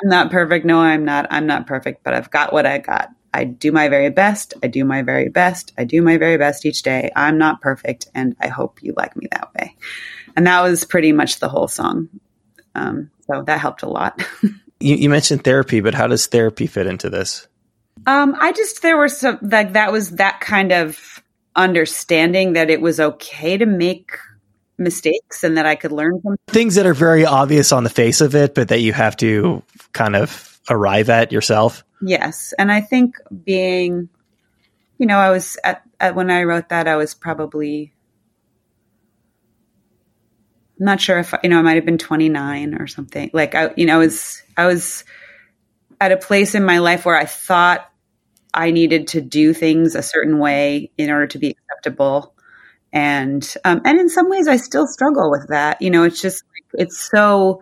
[0.01, 0.65] I'm not perfect.
[0.65, 1.27] No, I'm not.
[1.29, 3.09] I'm not perfect, but I've got what I got.
[3.33, 4.53] I do my very best.
[4.63, 5.73] I do my very best.
[5.77, 7.11] I do my very best each day.
[7.15, 9.75] I'm not perfect, and I hope you like me that way.
[10.35, 12.09] And that was pretty much the whole song.
[12.79, 14.21] Um, so that helped a lot.
[14.79, 17.47] you, you, mentioned therapy, but how does therapy fit into this?
[18.07, 21.21] Um, I just there was some like that was that kind of
[21.55, 24.11] understanding that it was okay to make
[24.77, 28.21] mistakes and that I could learn from things that are very obvious on the face
[28.21, 29.61] of it, but that you have to
[29.91, 31.83] kind of arrive at yourself.
[32.01, 32.53] Yes.
[32.57, 34.07] And I think being,
[34.97, 37.93] you know, I was at, at when I wrote that, I was probably,
[40.79, 43.29] I'm not sure if, you know, I might have been 29 or something.
[43.33, 45.03] Like, I, you know, I was, I was
[45.99, 47.89] at a place in my life where I thought
[48.53, 52.33] I needed to do things a certain way in order to be acceptable.
[52.93, 55.81] And, um, and in some ways I still struggle with that.
[55.81, 57.61] You know, it's just, it's so,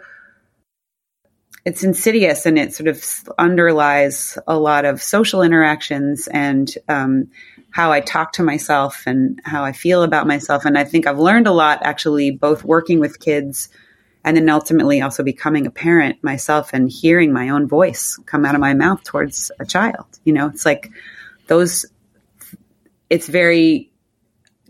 [1.66, 3.04] it's insidious and it sort of
[3.38, 7.30] underlies a lot of social interactions and um,
[7.78, 10.66] how I talk to myself and how I feel about myself.
[10.66, 13.70] And I think I've learned a lot actually, both working with kids
[14.24, 18.56] and then ultimately also becoming a parent myself and hearing my own voice come out
[18.56, 20.08] of my mouth towards a child.
[20.24, 20.90] You know, it's like
[21.46, 21.86] those,
[23.12, 23.92] it's very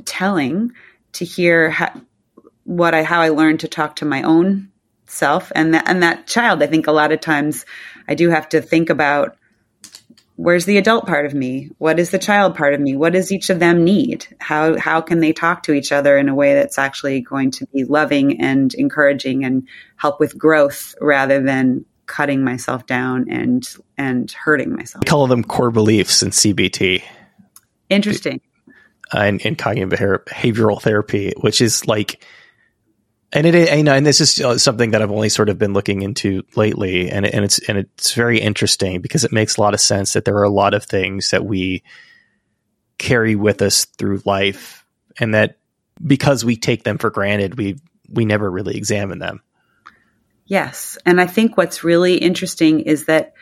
[0.04, 0.74] telling
[1.14, 1.94] to hear how,
[2.66, 4.70] what I, how I learned to talk to my own
[5.06, 7.66] self and that and that child i think a lot of times
[8.10, 9.38] i do have to think about
[10.38, 11.70] where's the adult part of me?
[11.80, 12.96] What is the child part of me?
[12.96, 14.28] What does each of them need?
[14.40, 17.68] How how can they talk to each other in a way that's actually going to
[17.74, 24.32] be loving and encouraging and help with growth rather than cutting myself down and and
[24.32, 25.04] hurting myself?
[25.06, 27.04] I call them core beliefs in cbt
[27.90, 28.40] interesting.
[29.16, 32.24] Uh, in, in cognitive behavioral therapy which is like
[33.34, 35.74] and it, you know, and this is uh, something that I've only sort of been
[35.74, 39.74] looking into lately, and and it's and it's very interesting because it makes a lot
[39.74, 41.84] of sense that there are a lot of things that we
[42.98, 44.86] carry with us through life,
[45.20, 45.58] and that
[46.06, 47.78] because we take them for granted, we
[48.10, 49.42] we never really examine them.
[50.46, 53.34] Yes, and I think what's really interesting is that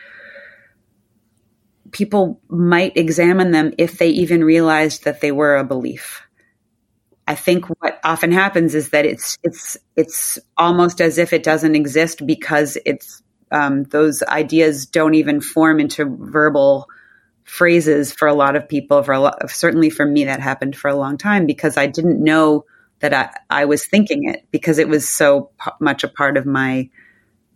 [1.92, 6.25] people might examine them if they even realized that they were a belief
[7.26, 11.74] I think what often happens is that it's it's it's almost as if it doesn't
[11.74, 16.88] exist because it's um, those ideas don't even form into verbal
[17.44, 19.02] phrases for a lot of people.
[19.02, 22.64] For lot, certainly for me, that happened for a long time because I didn't know
[23.00, 26.46] that I, I was thinking it because it was so p- much a part of
[26.46, 26.90] my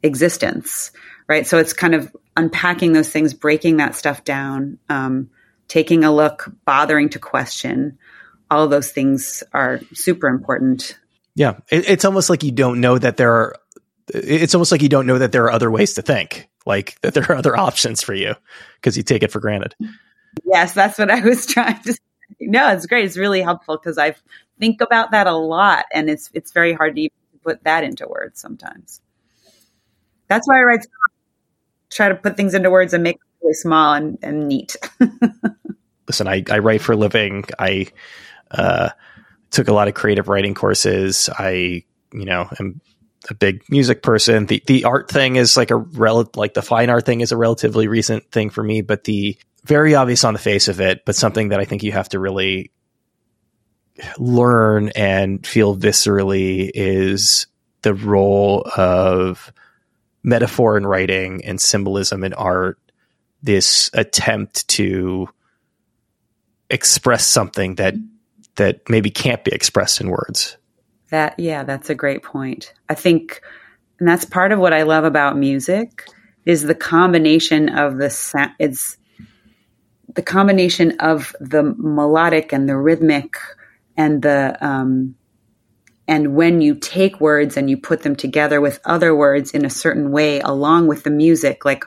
[0.02, 0.92] existence,
[1.28, 1.46] right?
[1.46, 5.30] So it's kind of unpacking those things, breaking that stuff down, um,
[5.68, 7.98] taking a look, bothering to question,
[8.50, 10.98] all of those things are super important.
[11.34, 13.56] Yeah, it, it's almost like you don't know that there are.
[14.12, 17.14] It's almost like you don't know that there are other ways to think, like that
[17.14, 18.34] there are other options for you
[18.76, 19.76] because you take it for granted.
[20.44, 21.92] Yes, that's what I was trying to.
[21.92, 21.98] Say.
[22.40, 23.04] No, it's great.
[23.04, 24.16] It's really helpful because I
[24.58, 27.08] think about that a lot, and it's it's very hard to
[27.44, 29.00] put that into words sometimes.
[30.28, 30.86] That's why I write.
[31.90, 34.76] Try to put things into words and make them really small and, and neat.
[36.06, 37.44] Listen, I, I write for a living.
[37.58, 37.86] I
[38.50, 38.90] uh,
[39.50, 41.28] took a lot of creative writing courses.
[41.38, 42.80] I, you know, am
[43.28, 44.46] a big music person.
[44.46, 47.36] The the art thing is like a rel like the fine art thing is a
[47.36, 51.16] relatively recent thing for me, but the very obvious on the face of it, but
[51.16, 52.70] something that I think you have to really
[54.18, 57.46] learn and feel viscerally is
[57.82, 59.52] the role of
[60.22, 62.78] metaphor in writing and symbolism in art.
[63.42, 65.28] This attempt to
[66.68, 67.94] express something that
[68.60, 70.58] that maybe can't be expressed in words.
[71.10, 72.74] That yeah, that's a great point.
[72.90, 73.40] I think
[73.98, 76.06] and that's part of what I love about music
[76.44, 78.98] is the combination of the it's
[80.14, 83.38] the combination of the melodic and the rhythmic
[83.96, 85.14] and the um,
[86.06, 89.70] and when you take words and you put them together with other words in a
[89.70, 91.84] certain way along with the music like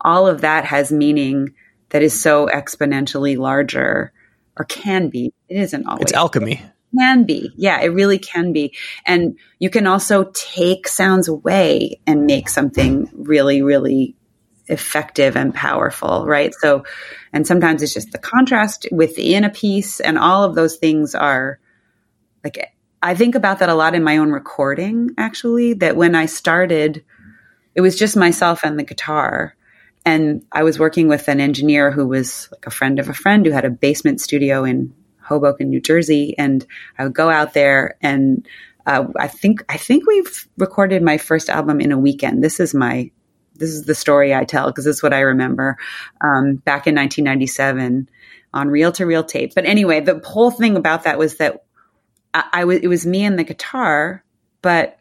[0.00, 1.54] all of that has meaning
[1.90, 4.12] that is so exponentially larger
[4.58, 5.32] or can be.
[5.48, 6.02] It isn't always.
[6.02, 6.62] It's alchemy.
[6.98, 7.52] Can be.
[7.56, 8.74] Yeah, it really can be.
[9.04, 14.16] And you can also take sounds away and make something really, really
[14.68, 16.54] effective and powerful, right?
[16.54, 16.84] So,
[17.32, 21.60] and sometimes it's just the contrast within a piece, and all of those things are
[22.42, 22.72] like,
[23.02, 27.04] I think about that a lot in my own recording, actually, that when I started,
[27.74, 29.54] it was just myself and the guitar.
[30.04, 33.44] And I was working with an engineer who was like a friend of a friend
[33.44, 34.94] who had a basement studio in
[35.26, 36.34] Hoboken, New Jersey.
[36.38, 36.66] And
[36.98, 38.46] I would go out there and
[38.86, 42.42] uh, I think I think we've recorded my first album in a weekend.
[42.42, 43.10] This is my
[43.56, 45.76] this is the story I tell because this is what I remember
[46.20, 48.08] um, back in 1997
[48.54, 49.54] on reel to reel tape.
[49.54, 51.64] But anyway, the whole thing about that was that
[52.32, 54.22] I, I was it was me and the guitar,
[54.62, 54.98] but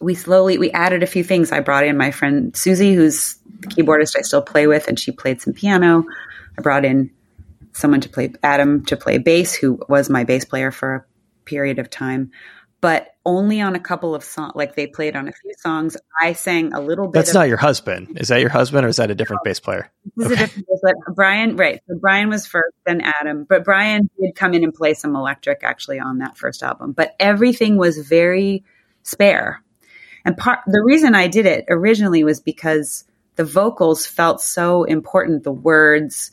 [0.00, 1.52] we slowly we added a few things.
[1.52, 5.12] I brought in my friend Susie, who's the keyboardist I still play with, and she
[5.12, 6.04] played some piano.
[6.58, 7.10] I brought in
[7.72, 11.04] someone to play Adam to play bass, who was my bass player for a
[11.44, 12.30] period of time,
[12.80, 14.52] but only on a couple of songs.
[14.54, 15.96] Like they played on a few songs.
[16.20, 17.14] I sang a little bit.
[17.14, 18.18] That's of- not your husband.
[18.20, 19.90] Is that your husband, or is that a different no, bass player?
[20.16, 20.34] This okay.
[20.34, 21.14] is a different bass player.
[21.14, 21.80] Brian, right?
[21.88, 23.44] So Brian was first, then Adam.
[23.48, 26.92] But Brian did come in and play some electric actually on that first album.
[26.92, 28.64] But everything was very
[29.02, 29.62] spare.
[30.24, 33.04] And part the reason I did it originally was because
[33.36, 35.44] the vocals felt so important.
[35.44, 36.32] The words,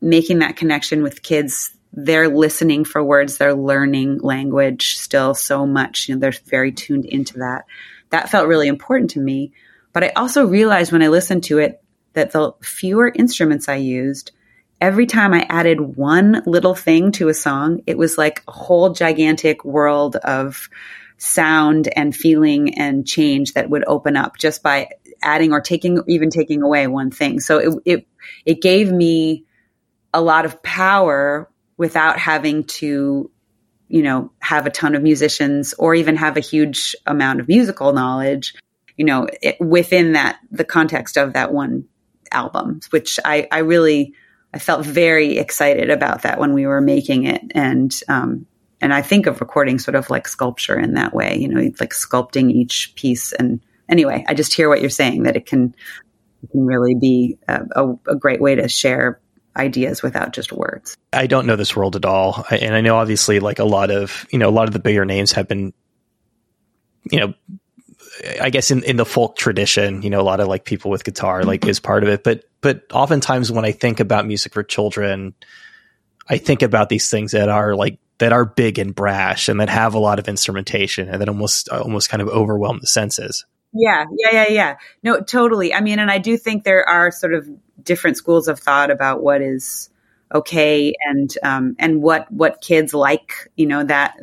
[0.00, 1.70] making that connection with kids.
[1.92, 3.36] They're listening for words.
[3.36, 6.08] They're learning language still so much.
[6.08, 7.64] You know, they're very tuned into that.
[8.10, 9.52] That felt really important to me.
[9.92, 11.82] But I also realized when I listened to it
[12.12, 14.32] that the fewer instruments I used,
[14.80, 18.90] every time I added one little thing to a song, it was like a whole
[18.90, 20.68] gigantic world of
[21.18, 24.88] sound and feeling and change that would open up just by
[25.22, 27.40] adding or taking even taking away one thing.
[27.40, 28.06] So it it
[28.46, 29.44] it gave me
[30.12, 33.30] a lot of power without having to
[33.88, 37.92] you know have a ton of musicians or even have a huge amount of musical
[37.92, 38.54] knowledge
[38.96, 41.84] you know it, within that the context of that one
[42.32, 44.14] album which i i really
[44.54, 48.46] i felt very excited about that when we were making it and um
[48.80, 51.92] and I think of recording sort of like sculpture in that way, you know, like
[51.92, 53.32] sculpting each piece.
[53.32, 55.74] And anyway, I just hear what you're saying that it can,
[56.42, 59.20] it can really be a, a, a great way to share
[59.60, 60.96] ideas without just words.
[61.12, 62.44] I don't know this world at all.
[62.50, 65.04] And I know obviously like a lot of, you know, a lot of the bigger
[65.04, 65.72] names have been,
[67.10, 67.34] you know,
[68.40, 71.04] I guess in, in the folk tradition, you know, a lot of like people with
[71.04, 72.24] guitar like is part of it.
[72.24, 75.34] But but oftentimes when I think about music for children,
[76.28, 79.70] I think about these things that are like that are big and brash and that
[79.70, 83.46] have a lot of instrumentation and that almost almost kind of overwhelm the senses.
[83.72, 84.76] Yeah, yeah, yeah, yeah.
[85.02, 85.72] No, totally.
[85.72, 87.48] I mean, and I do think there are sort of
[87.82, 89.90] different schools of thought about what is
[90.32, 93.32] okay and um, and what what kids like.
[93.56, 94.16] You know that,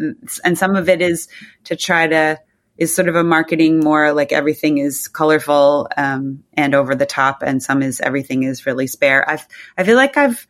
[0.44, 1.30] and some of it is
[1.66, 2.40] to try to
[2.78, 7.42] is sort of a marketing more like everything is colorful um, and over the top,
[7.42, 9.30] and some is everything is really spare.
[9.30, 9.42] I
[9.78, 10.46] I feel like I've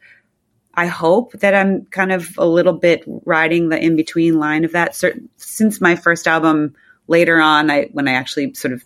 [0.73, 4.73] I hope that I'm kind of a little bit riding the in between line of
[4.73, 4.95] that.
[4.95, 6.75] Certain, since my first album,
[7.07, 8.83] later on, I when I actually sort of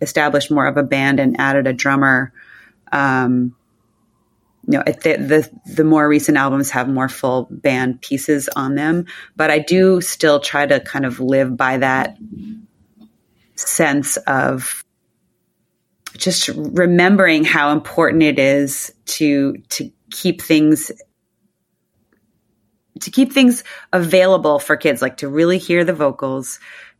[0.00, 2.32] established more of a band and added a drummer,
[2.92, 3.54] Um,
[4.66, 9.06] you know, the, the the more recent albums have more full band pieces on them,
[9.34, 12.18] but I do still try to kind of live by that
[13.54, 14.84] sense of
[16.16, 20.92] just remembering how important it is to to keep things
[23.00, 26.58] to keep things available for kids like to really hear the vocals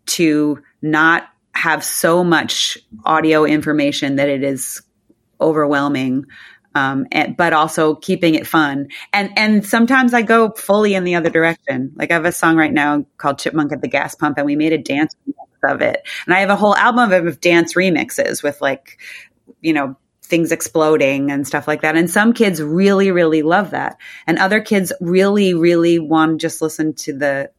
[0.09, 4.83] to not have so much audio information that it is
[5.41, 6.27] overwhelming
[6.75, 8.89] um, and, but also keeping it fun.
[9.13, 11.93] And and sometimes I go fully in the other direction.
[11.97, 14.57] Like I have a song right now called Chipmunk at the Gas Pump, and we
[14.57, 15.15] made a dance
[15.65, 16.07] of it.
[16.27, 19.01] And I have a whole album of dance remixes with like,
[19.61, 21.97] you know, things exploding and stuff like that.
[21.97, 23.97] And some kids really, really love that,
[24.27, 27.51] and other kids really, really want to just listen to the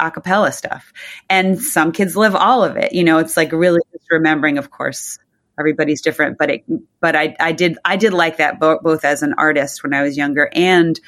[0.00, 0.92] acapella stuff.
[1.28, 2.92] And some kids live all of it.
[2.92, 5.18] You know, it's like really just remembering, of course,
[5.58, 6.64] everybody's different, but it,
[7.00, 10.02] but I, I did, I did like that bo- both as an artist when I
[10.02, 10.98] was younger and,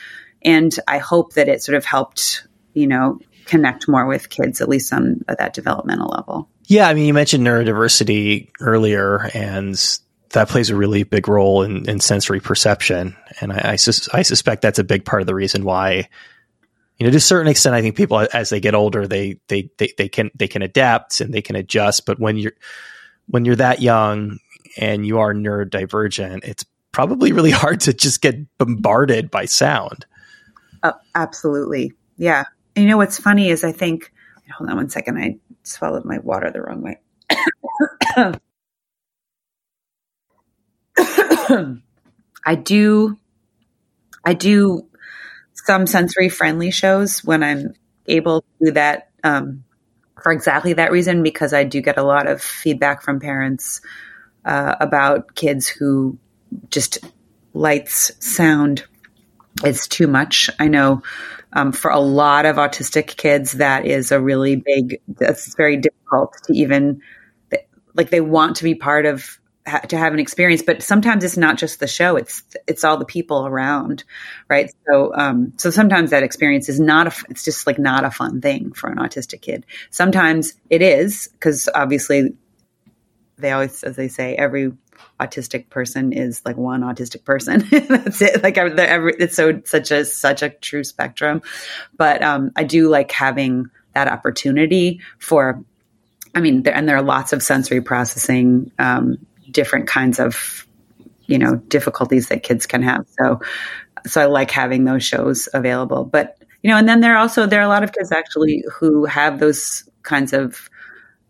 [0.42, 4.68] and I hope that it sort of helped, you know, connect more with kids, at
[4.68, 6.48] least on that developmental level.
[6.66, 6.88] Yeah.
[6.88, 9.74] I mean, you mentioned neurodiversity earlier and
[10.30, 13.16] that plays a really big role in, in sensory perception.
[13.40, 16.08] And I, I, sus- I suspect that's a big part of the reason why,
[16.98, 19.70] you know, to a certain extent, I think people as they get older, they, they,
[19.78, 22.06] they, they can, they can adapt and they can adjust.
[22.06, 22.52] But when you're,
[23.26, 24.38] when you're that young
[24.76, 30.06] and you are neurodivergent, it's probably really hard to just get bombarded by sound.
[30.82, 31.92] Uh, absolutely.
[32.16, 32.44] Yeah.
[32.76, 34.12] And you know what's funny is I think,
[34.56, 37.00] hold on one second, I swallowed my water the wrong way.
[42.46, 43.18] I do,
[44.24, 44.86] I do
[45.64, 47.74] some sensory friendly shows when I'm
[48.06, 49.10] able to do that.
[49.22, 49.64] Um,
[50.22, 53.82] for exactly that reason because I do get a lot of feedback from parents
[54.46, 56.18] uh, about kids who
[56.70, 56.98] just
[57.52, 58.84] lights sound
[59.64, 60.50] is too much.
[60.58, 61.02] I know
[61.52, 65.00] um, for a lot of autistic kids that is a really big.
[65.08, 67.00] That's very difficult to even
[67.94, 69.38] like they want to be part of
[69.88, 73.04] to have an experience but sometimes it's not just the show it's it's all the
[73.06, 74.04] people around
[74.48, 74.72] right?
[74.86, 78.40] So um so sometimes that experience is not a it's just like not a fun
[78.40, 79.66] thing for an autistic kid.
[79.90, 82.34] Sometimes it is because obviously
[83.36, 84.72] they always as they say every
[85.20, 87.66] autistic person is like one autistic person.
[87.70, 88.42] That's it.
[88.42, 91.42] Like every, it's so such a such a true spectrum.
[91.96, 95.64] But um i do like having that opportunity for
[96.36, 99.24] I mean, there, and there are lots of sensory processing um,
[99.54, 100.66] different kinds of
[101.26, 103.06] you know difficulties that kids can have.
[103.18, 103.40] So
[104.06, 106.04] so i like having those shows available.
[106.04, 108.64] But you know and then there are also there are a lot of kids actually
[108.78, 110.68] who have those kinds of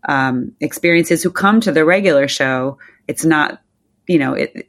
[0.07, 2.79] um, experiences who come to the regular show.
[3.07, 3.61] It's not
[4.07, 4.67] you know it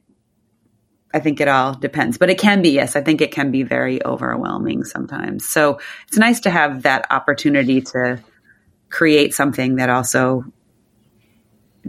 [1.15, 3.63] I think it all depends, but it can be, yes, I think it can be
[3.63, 5.49] very overwhelming sometimes.
[5.49, 5.79] So
[6.09, 8.23] it's nice to have that opportunity to
[8.91, 10.45] create something that also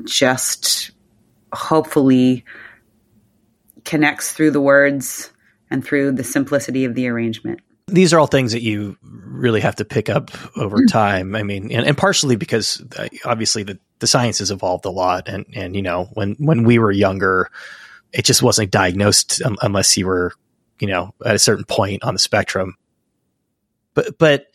[0.05, 0.91] just
[1.54, 2.43] hopefully
[3.86, 5.32] connects through the words
[5.70, 7.62] and through the simplicity of the arrangement.
[7.88, 10.91] These are all things that you really have to pick up over mm.
[10.91, 11.36] time.
[11.36, 15.30] I mean, and, and partially because uh, obviously the, the science has evolved a lot.
[15.30, 17.50] And, and, you know, when, when we were younger,
[18.12, 20.34] it just wasn't diagnosed um, unless you were,
[20.80, 22.76] you know, at a certain point on the spectrum.
[23.93, 24.48] But, but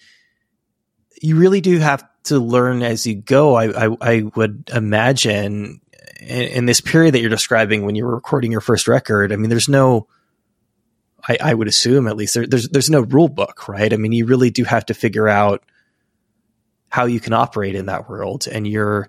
[1.23, 3.55] you really do have to learn as you go.
[3.55, 5.81] I, I, I would imagine
[6.21, 9.51] in, this period that you're describing when you were recording your first record, I mean,
[9.51, 10.09] there's no,
[11.29, 13.93] I, I would assume at least there, there's there's no rule book, right?
[13.93, 15.65] I mean, you really do have to figure out
[16.89, 19.09] how you can operate in that world, and you're,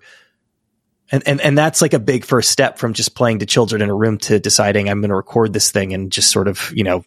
[1.10, 3.90] and and and that's like a big first step from just playing to children in
[3.90, 6.84] a room to deciding I'm going to record this thing and just sort of you
[6.84, 7.04] know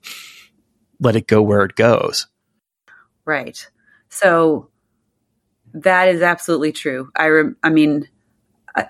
[0.99, 2.27] let it go where it goes.
[3.25, 3.69] Right.
[4.09, 4.69] So
[5.73, 7.11] that is absolutely true.
[7.15, 8.07] I re- I mean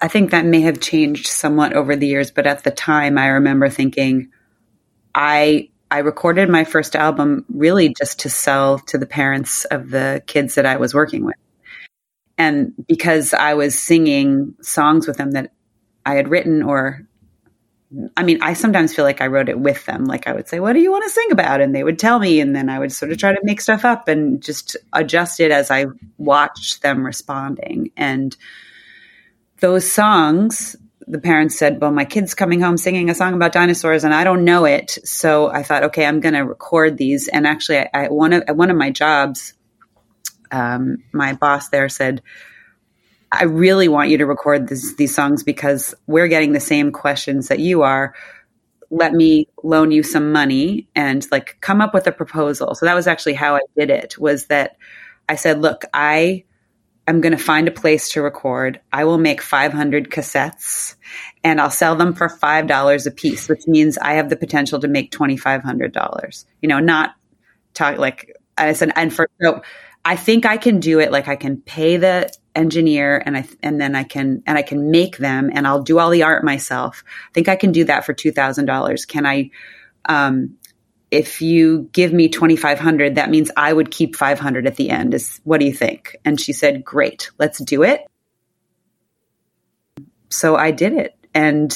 [0.02, 3.28] I think that may have changed somewhat over the years, but at the time I
[3.28, 4.32] remember thinking
[5.16, 10.22] I I recorded my first album really just to sell to the parents of the
[10.28, 11.38] kids that I was working with.
[12.38, 15.52] And because I was singing songs with them that
[16.06, 17.08] I had written or
[18.18, 20.04] I mean, I sometimes feel like I wrote it with them.
[20.04, 22.20] Like I would say, "What do you want to sing about?" and they would tell
[22.20, 25.40] me and then I would sort of try to make stuff up and just adjust
[25.40, 25.86] it as I
[26.18, 27.92] watched them responding.
[27.96, 28.36] And
[29.60, 30.76] those songs,
[31.08, 34.24] the parents said, well, my kid's coming home singing a song about dinosaurs and I
[34.24, 34.98] don't know it.
[35.04, 37.28] So I thought, okay, I'm going to record these.
[37.28, 39.54] And actually, I, I, one of, at one of my jobs,
[40.52, 42.22] um, my boss there said,
[43.32, 47.48] I really want you to record this, these songs because we're getting the same questions
[47.48, 48.14] that you are.
[48.90, 52.76] let me loan you some money and like come up with a proposal.
[52.76, 54.78] So that was actually how I did it was that
[55.28, 56.46] I said, look, I
[57.08, 58.80] am going to find a place to record.
[58.92, 60.96] I will make 500 cassettes
[61.44, 64.88] and I'll sell them for $5 a piece, which means I have the potential to
[64.88, 67.16] make $2,500, you know, not
[67.74, 69.62] talk like I said, and for, so
[70.04, 71.12] I think I can do it.
[71.12, 74.92] Like I can pay the engineer and I, and then I can, and I can
[74.92, 77.04] make them and I'll do all the art myself.
[77.30, 79.08] I think I can do that for $2,000.
[79.08, 79.52] Can I,
[80.10, 80.58] um,
[81.10, 85.40] if you give me 2500 that means i would keep 500 at the end is
[85.44, 86.16] what do you think?
[86.26, 88.02] And she said great let's do it.
[90.30, 91.16] So i did it.
[91.34, 91.76] And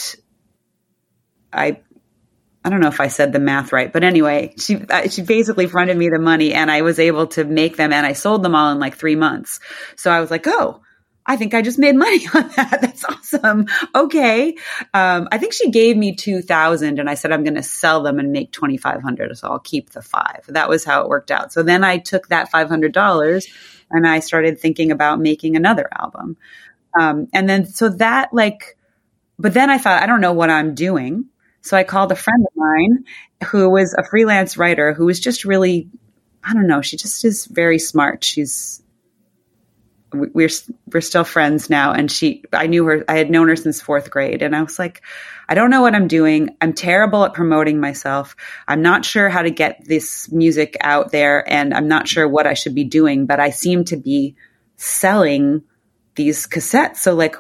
[1.54, 1.78] i
[2.64, 5.98] I don't know if I said the math right, but anyway, she she basically fronted
[5.98, 8.72] me the money, and I was able to make them, and I sold them all
[8.72, 9.60] in like three months.
[9.96, 10.82] So I was like, oh,
[11.26, 12.80] I think I just made money on that.
[12.82, 13.68] That's awesome.
[13.94, 14.56] Okay,
[14.94, 18.04] um, I think she gave me two thousand, and I said I'm going to sell
[18.04, 20.44] them and make twenty five hundred, so I'll keep the five.
[20.48, 21.54] That was how it worked out.
[21.54, 23.48] So then I took that five hundred dollars,
[23.90, 26.38] and I started thinking about making another album,
[27.00, 28.78] um, and then so that like,
[29.38, 31.26] but then I thought I don't know what I'm doing.
[31.62, 33.06] So I called a friend of mine
[33.46, 35.90] who was a freelance writer who was just really,
[36.44, 38.24] I don't know, she just is very smart.
[38.24, 38.82] She's,
[40.14, 40.50] we're,
[40.92, 41.92] we're still friends now.
[41.92, 44.42] And she, I knew her, I had known her since fourth grade.
[44.42, 45.02] And I was like,
[45.50, 46.56] I don't know what I'm doing.
[46.62, 48.36] I'm terrible at promoting myself.
[48.68, 52.48] I'm not sure how to get this music out there and I'm not sure what
[52.48, 54.36] I should be doing, but I seem to be
[54.78, 55.64] selling
[56.16, 56.98] these cassettes.
[56.98, 57.36] So like,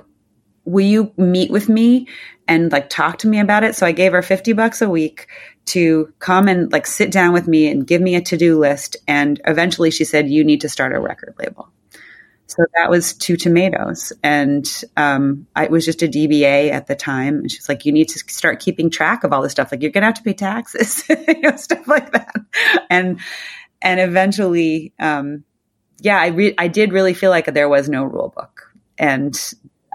[0.64, 2.08] will you meet with me
[2.52, 3.76] and like talk to me about it.
[3.76, 5.28] So I gave her 50 bucks a week
[5.68, 8.98] to come and like sit down with me and give me a to-do list.
[9.08, 11.70] And eventually she said, you need to start a record label.
[12.52, 14.12] So that was two tomatoes.
[14.24, 17.40] And um, I, was just a DBA at the time.
[17.40, 19.72] And she's like, you need to start keeping track of all this stuff.
[19.72, 22.36] Like you're going to have to pay taxes, you know, stuff like that.
[22.90, 23.22] And,
[23.82, 25.46] and eventually, um,
[26.00, 28.74] yeah, I, re- I did really feel like there was no rule book.
[28.98, 29.34] And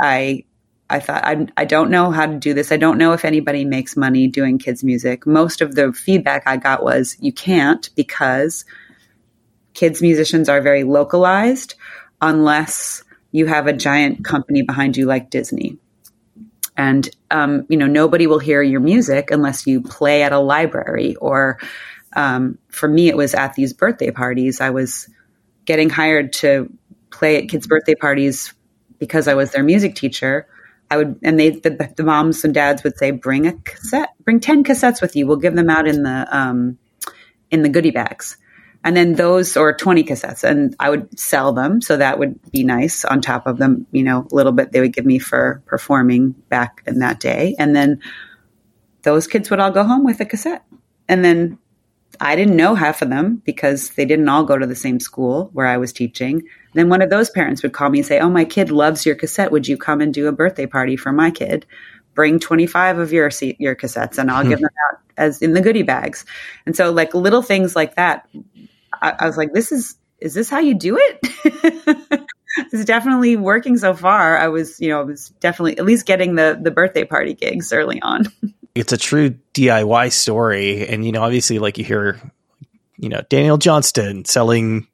[0.00, 0.44] I
[0.88, 2.70] I thought, I, I don't know how to do this.
[2.70, 5.26] I don't know if anybody makes money doing kids' music.
[5.26, 8.64] Most of the feedback I got was you can't because
[9.74, 11.74] kids' musicians are very localized
[12.20, 13.02] unless
[13.32, 15.78] you have a giant company behind you like Disney.
[16.76, 21.16] And, um, you know, nobody will hear your music unless you play at a library
[21.16, 21.58] or,
[22.14, 24.60] um, for me, it was at these birthday parties.
[24.60, 25.08] I was
[25.64, 26.72] getting hired to
[27.10, 28.54] play at kids' birthday parties
[28.98, 30.46] because I was their music teacher
[30.90, 34.40] I would, and they, the, the, moms and dads would say, bring a cassette, bring
[34.40, 35.26] 10 cassettes with you.
[35.26, 36.78] We'll give them out in the, um,
[37.50, 38.36] in the goodie bags.
[38.86, 41.80] And then those, or 20 cassettes, and I would sell them.
[41.80, 44.80] So that would be nice on top of them, you know, a little bit they
[44.80, 47.56] would give me for performing back in that day.
[47.58, 48.00] And then
[49.02, 50.64] those kids would all go home with a cassette.
[51.08, 51.58] And then
[52.20, 55.50] I didn't know half of them because they didn't all go to the same school
[55.52, 56.44] where I was teaching.
[56.74, 59.16] Then one of those parents would call me and say, Oh, my kid loves your
[59.16, 59.50] cassette.
[59.50, 61.66] Would you come and do a birthday party for my kid?
[62.14, 64.66] Bring 25 of your, your cassettes and I'll give hmm.
[64.66, 66.24] them out as in the goodie bags.
[66.66, 68.28] And so, like little things like that,
[69.02, 72.26] I, I was like, This is, is this how you do it?
[72.72, 74.36] it's definitely working so far.
[74.38, 77.72] I was, you know, I was definitely at least getting the the birthday party gigs
[77.72, 78.26] early on.
[78.74, 80.86] it's a true DIY story.
[80.86, 82.20] And, you know, obviously, like you hear,
[82.96, 84.86] you know, Daniel Johnston selling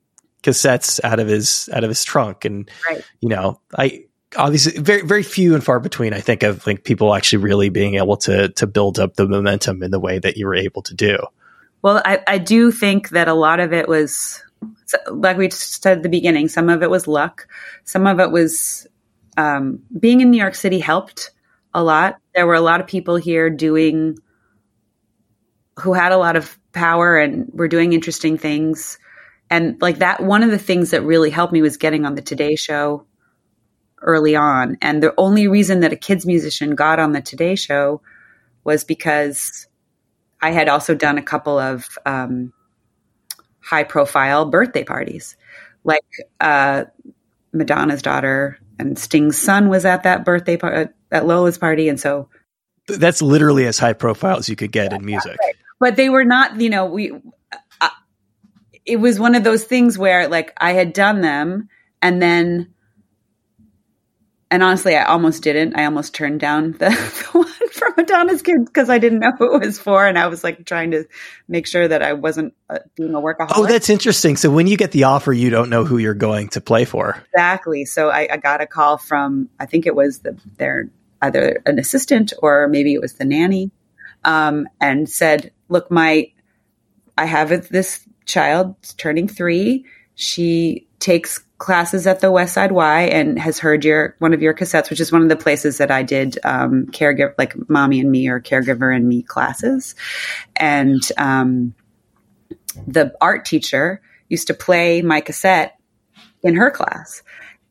[0.43, 3.05] cassettes out of his out of his trunk and right.
[3.21, 4.05] you know i
[4.37, 7.95] obviously very very few and far between i think of like people actually really being
[7.95, 10.95] able to to build up the momentum in the way that you were able to
[10.95, 11.17] do
[11.83, 14.43] well i i do think that a lot of it was
[15.11, 17.47] like we said at the beginning some of it was luck
[17.85, 18.87] some of it was
[19.39, 21.31] um, being in new york city helped
[21.75, 24.17] a lot there were a lot of people here doing
[25.81, 28.99] who had a lot of power and were doing interesting things.
[29.51, 32.23] And like that, one of the things that really helped me was getting on the
[32.23, 33.07] Today Show
[34.01, 34.79] early on.
[34.81, 38.01] And the only reason that a kids musician got on the Today Show
[38.65, 39.67] was because
[40.43, 42.53] I had also done a couple of um,
[43.61, 45.37] high profile birthday parties.
[45.85, 46.05] Like
[46.41, 46.85] uh,
[47.53, 51.89] Madonna's daughter and Sting's son was at that birthday party, at Lola's party.
[51.89, 52.29] And so
[52.89, 55.39] that's literally as high profile as you could get yeah, in music.
[55.41, 55.55] Right.
[55.79, 57.13] But they were not, you know, we,
[57.81, 57.89] uh,
[58.85, 61.69] it was one of those things where like I had done them
[62.03, 62.75] and then,
[64.53, 65.77] and honestly, I almost didn't.
[65.77, 66.91] I almost turned down the,
[67.33, 70.27] the one from Madonna's Kids because I didn't know who it was for, and I
[70.27, 71.05] was like trying to
[71.49, 73.53] make sure that I wasn't uh, being a workaholic.
[73.57, 74.37] Oh, that's interesting.
[74.37, 77.23] So when you get the offer, you don't know who you're going to play for.
[77.33, 77.87] Exactly.
[77.87, 80.91] So I, I got a call from I think it was the their
[81.23, 83.71] either an assistant or maybe it was the nanny.
[84.25, 86.31] um, and said, "Look, my
[87.17, 89.87] I have this child turning three.
[90.15, 94.55] She takes classes at the West Side Y and has heard your one of your
[94.55, 98.11] cassettes, which is one of the places that I did um, caregiver like mommy and
[98.11, 99.95] me or caregiver and me classes,
[100.57, 101.75] and um,
[102.87, 105.77] the art teacher used to play my cassette
[106.43, 107.23] in her class,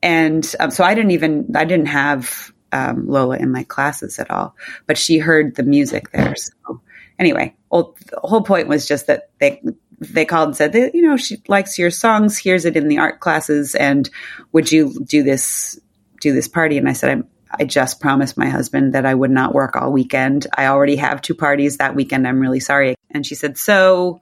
[0.04, 4.30] and um, so I didn't even I didn't have um, Lola in my classes at
[4.30, 4.56] all,
[4.88, 6.36] but she heard the music there.
[6.36, 6.82] So
[7.18, 9.62] anyway, well, the whole point was just that they
[10.02, 12.98] they called and said that you know she likes your songs, hears it in the
[12.98, 14.10] art classes, and
[14.52, 15.80] would you do this
[16.20, 16.78] do this party?
[16.78, 17.28] And I said I'm.
[17.54, 20.48] I just promised my husband that I would not work all weekend.
[20.58, 22.26] I already have two parties that weekend.
[22.26, 22.96] I'm really sorry.
[23.10, 24.22] And she said, So,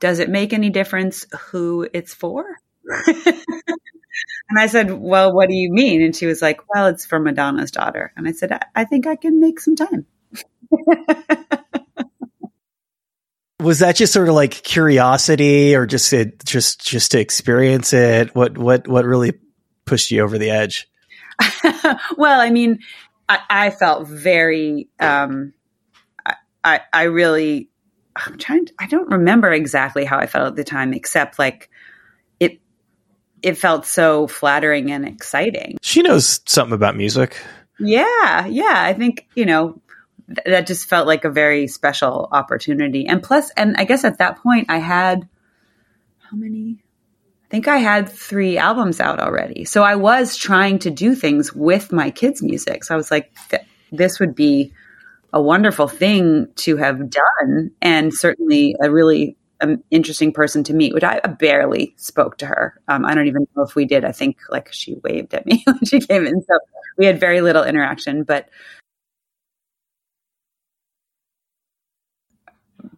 [0.00, 2.44] does it make any difference who it's for?
[4.50, 6.02] And I said, Well, what do you mean?
[6.02, 8.12] And she was like, Well, it's for Madonna's daughter.
[8.16, 10.06] And I said, I, I think I can make some time.
[13.64, 18.34] was that just sort of like curiosity or just it, just just to experience it?
[18.34, 19.34] What what what really
[19.84, 20.88] pushed you over the edge?
[22.16, 22.80] well, I mean,
[23.28, 25.52] I, I felt very um,
[26.24, 27.70] I, I I really
[28.14, 31.70] I'm trying to, I don't remember exactly how I felt at the time, except like
[32.38, 32.60] it.
[33.42, 35.78] it felt so flattering and exciting.
[35.82, 37.42] She knows something about music.
[37.80, 38.74] Yeah, yeah.
[38.74, 39.80] I think, you know,
[40.28, 43.06] th- that just felt like a very special opportunity.
[43.06, 45.28] And plus, and I guess at that point I had
[46.30, 46.78] how many?
[47.44, 49.64] I think I had three albums out already.
[49.64, 52.82] So I was trying to do things with my kids' music.
[52.84, 53.62] So I was like, th-
[53.92, 54.72] this would be
[55.32, 60.94] a wonderful thing to have done and certainly a really an interesting person to meet,
[60.94, 62.80] which I barely spoke to her.
[62.88, 64.04] Um, I don't even know if we did.
[64.04, 66.42] I think like she waved at me when she came in.
[66.42, 66.58] So
[66.98, 68.48] we had very little interaction, but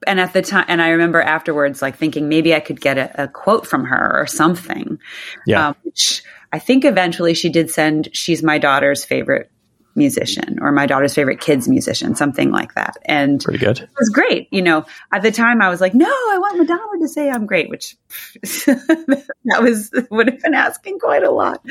[0.07, 3.25] and at the time, and I remember afterwards, like thinking maybe I could get a,
[3.25, 4.99] a quote from her or something.
[5.47, 5.69] Yeah.
[5.69, 6.23] Um, which
[6.53, 8.09] I think eventually she did send.
[8.13, 9.51] She's my daughter's favorite
[9.97, 12.97] musician or my daughter's favorite kids musician, something like that.
[13.07, 13.79] And pretty good.
[13.79, 14.49] It was great.
[14.53, 17.47] You know, at the time I was like, no, I want Madonna to say I'm
[17.47, 17.97] great, which
[18.43, 21.65] that was would have been asking quite a lot.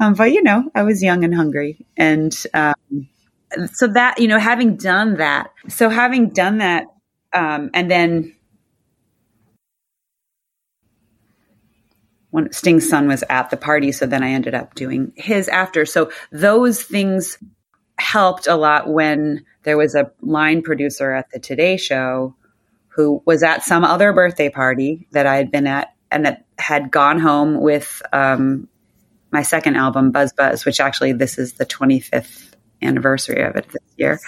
[0.00, 2.74] Um, but you know, I was young and hungry, and um,
[3.72, 6.86] so that you know, having done that, so having done that,
[7.32, 8.34] um, and then
[12.32, 13.92] when Sting's son was at the party.
[13.92, 15.84] So then I ended up doing his after.
[15.84, 17.36] So those things
[17.98, 22.34] helped a lot when there was a line producer at the Today Show
[22.88, 26.90] who was at some other birthday party that I had been at and that had
[26.90, 28.66] gone home with um,
[29.30, 33.82] my second album, Buzz Buzz, which actually this is the 25th anniversary of it this
[33.96, 34.18] year.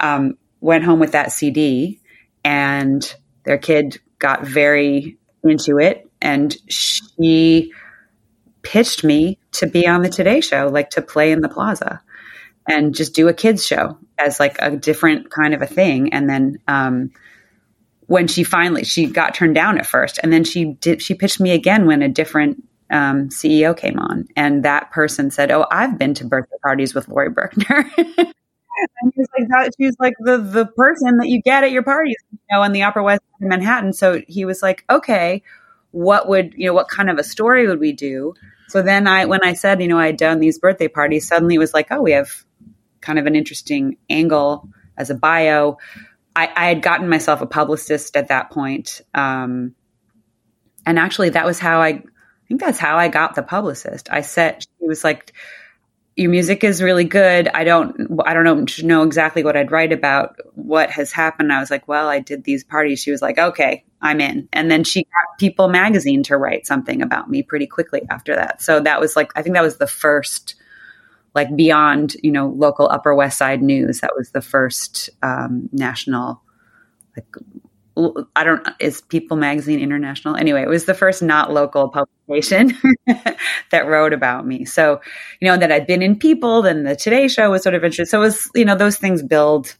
[0.00, 2.00] Um, went home with that CD
[2.46, 7.72] and their kid got very into it and she
[8.62, 12.00] pitched me to be on the Today Show, like to play in the plaza
[12.68, 16.12] and just do a kids show as like a different kind of a thing.
[16.12, 17.10] And then um,
[18.06, 21.40] when she finally she got turned down at first, and then she did she pitched
[21.40, 25.98] me again when a different um, CEO came on, and that person said, "Oh, I've
[25.98, 28.32] been to birthday parties with Laurie Berkner."
[29.00, 31.70] and he was like that, she was like the the person that you get at
[31.70, 33.92] your parties, you know, in the Upper West Side of Manhattan.
[33.92, 35.42] So he was like, "Okay."
[35.96, 38.34] what would you know what kind of a story would we do
[38.68, 41.54] so then i when i said you know i had done these birthday parties suddenly
[41.54, 42.44] it was like oh we have
[43.00, 44.68] kind of an interesting angle
[44.98, 45.78] as a bio
[46.34, 49.74] i, I had gotten myself a publicist at that point um,
[50.84, 52.02] and actually that was how i i
[52.46, 55.32] think that's how i got the publicist i said she was like
[56.16, 57.48] your music is really good.
[57.48, 61.52] I don't, I don't know, know exactly what I'd write about what has happened.
[61.52, 63.00] I was like, well, I did these parties.
[63.00, 64.48] She was like, okay, I'm in.
[64.52, 68.62] And then she got People magazine to write something about me pretty quickly after that.
[68.62, 70.54] So that was like, I think that was the first,
[71.34, 74.00] like beyond, you know, local Upper West Side news.
[74.00, 76.40] That was the first um, national,
[77.14, 77.26] like
[78.34, 80.36] I don't is People Magazine International.
[80.36, 82.76] Anyway, it was the first not local publication
[83.06, 84.66] that wrote about me.
[84.66, 85.00] So,
[85.40, 88.06] you know, that I'd been in People, then the Today Show was sort of interesting.
[88.06, 89.74] So it was, you know, those things build,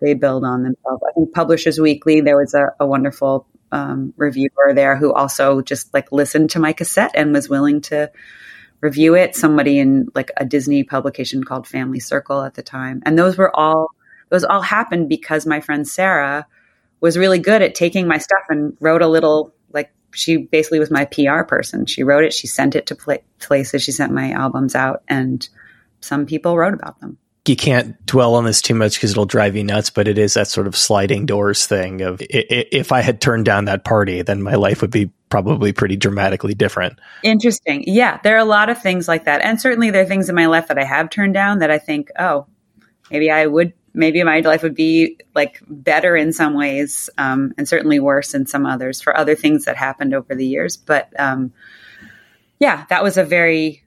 [0.00, 1.02] they build on themselves.
[1.08, 5.94] I think Publishers Weekly, there was a, a wonderful um, reviewer there who also just
[5.94, 8.10] like listened to my cassette and was willing to
[8.80, 9.36] review it.
[9.36, 13.00] Somebody in like a Disney publication called Family Circle at the time.
[13.06, 13.90] And those were all,
[14.28, 16.48] those all happened because my friend Sarah
[17.00, 20.90] was really good at taking my stuff and wrote a little like she basically was
[20.90, 21.86] my PR person.
[21.86, 25.48] She wrote it, she sent it to places, she sent my albums out, and
[26.00, 27.18] some people wrote about them.
[27.50, 30.34] you can't dwell on this too much because it'll drive you nuts, but it is
[30.34, 34.42] that sort of sliding doors thing of if I had turned down that party, then
[34.42, 36.98] my life would be probably pretty dramatically different.
[37.22, 37.84] Interesting.
[37.86, 39.42] Yeah, there are a lot of things like that.
[39.42, 41.78] And certainly there are things in my life that I have turned down that I
[41.78, 42.46] think, oh,
[43.10, 47.68] maybe I would, maybe my life would be like better in some ways um, and
[47.68, 50.76] certainly worse in some others for other things that happened over the years.
[50.76, 51.52] But um,
[52.58, 53.84] yeah, that was a very,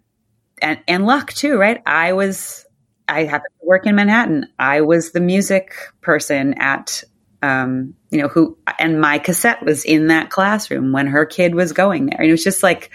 [0.61, 1.81] and, and luck too, right?
[1.85, 2.65] I was,
[3.07, 4.47] I happened to work in Manhattan.
[4.57, 7.03] I was the music person at
[7.43, 11.73] um, you know, who, and my cassette was in that classroom when her kid was
[11.73, 12.21] going there.
[12.21, 12.89] And it was just like,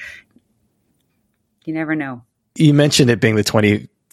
[1.67, 2.23] you never know.
[2.57, 3.45] You mentioned it being the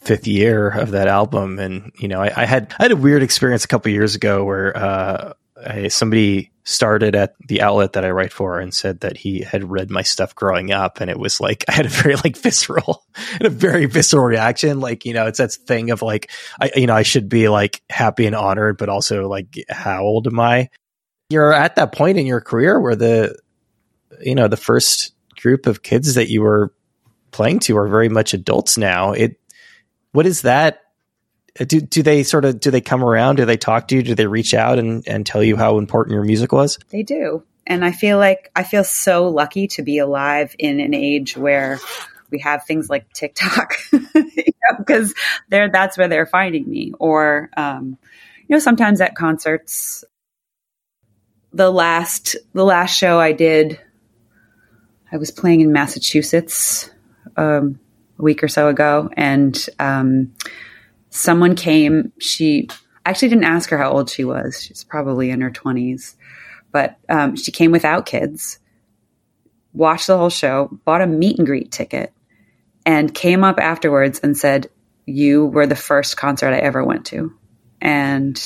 [0.05, 1.59] 25th year of that album.
[1.59, 4.43] And, you know, I, I had, I had a weird experience a couple years ago
[4.43, 5.33] where, uh,
[5.65, 9.69] I, somebody started at the outlet that I write for and said that he had
[9.69, 13.05] read my stuff growing up, and it was like I had a very like visceral
[13.33, 14.79] and a very visceral reaction.
[14.79, 16.29] Like you know, it's that thing of like
[16.59, 20.27] I you know I should be like happy and honored, but also like how old
[20.27, 20.69] am I?
[21.29, 23.39] You're at that point in your career where the
[24.21, 26.73] you know the first group of kids that you were
[27.31, 29.11] playing to are very much adults now.
[29.11, 29.37] It
[30.15, 30.81] what is that
[31.55, 33.37] do do they sort of do they come around?
[33.37, 34.03] Do they talk to you?
[34.03, 36.79] Do they reach out and, and tell you how important your music was?
[36.89, 37.43] They do.
[37.67, 41.79] And I feel like I feel so lucky to be alive in an age where
[42.29, 44.53] we have things like TikTok, because you
[44.89, 45.05] know,
[45.49, 46.93] they're that's where they're finding me.
[46.99, 47.97] Or um,
[48.47, 50.03] you know, sometimes at concerts.
[51.53, 53.79] The last the last show I did,
[55.09, 56.89] I was playing in Massachusetts
[57.37, 57.79] um,
[58.17, 60.33] a week or so ago, and um,
[61.09, 62.11] someone came.
[62.19, 62.69] She
[63.05, 64.61] actually didn't ask her how old she was.
[64.61, 66.15] She's probably in her 20s,
[66.71, 68.59] but um, she came without kids,
[69.73, 72.13] watched the whole show, bought a meet and greet ticket,
[72.85, 74.69] and came up afterwards and said,
[75.05, 77.33] You were the first concert I ever went to.
[77.81, 78.41] And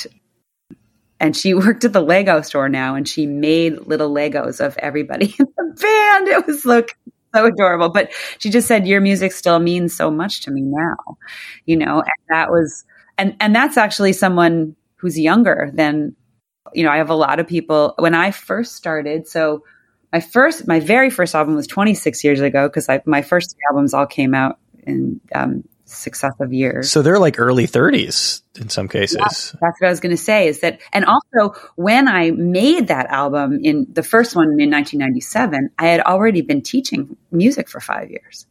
[1.19, 5.35] and she worked at the Lego store now and she made little Legos of everybody
[5.39, 6.27] in the band.
[6.27, 6.97] It was like
[7.35, 7.89] so adorable.
[7.89, 11.17] But she just said, Your music still means so much to me now.
[11.65, 12.85] You know, and that was
[13.17, 16.15] and and that's actually someone who's younger than
[16.73, 19.63] you know, I have a lot of people when I first started, so
[20.11, 24.05] my first my very first album was 26 years ago because my first albums all
[24.05, 26.91] came out in um, successive years.
[26.91, 29.17] So they're like early 30s in some cases.
[29.17, 32.87] Yeah, that's what I was going to say is that, and also when I made
[32.87, 37.79] that album in the first one in 1997, I had already been teaching music for
[37.79, 38.45] five years.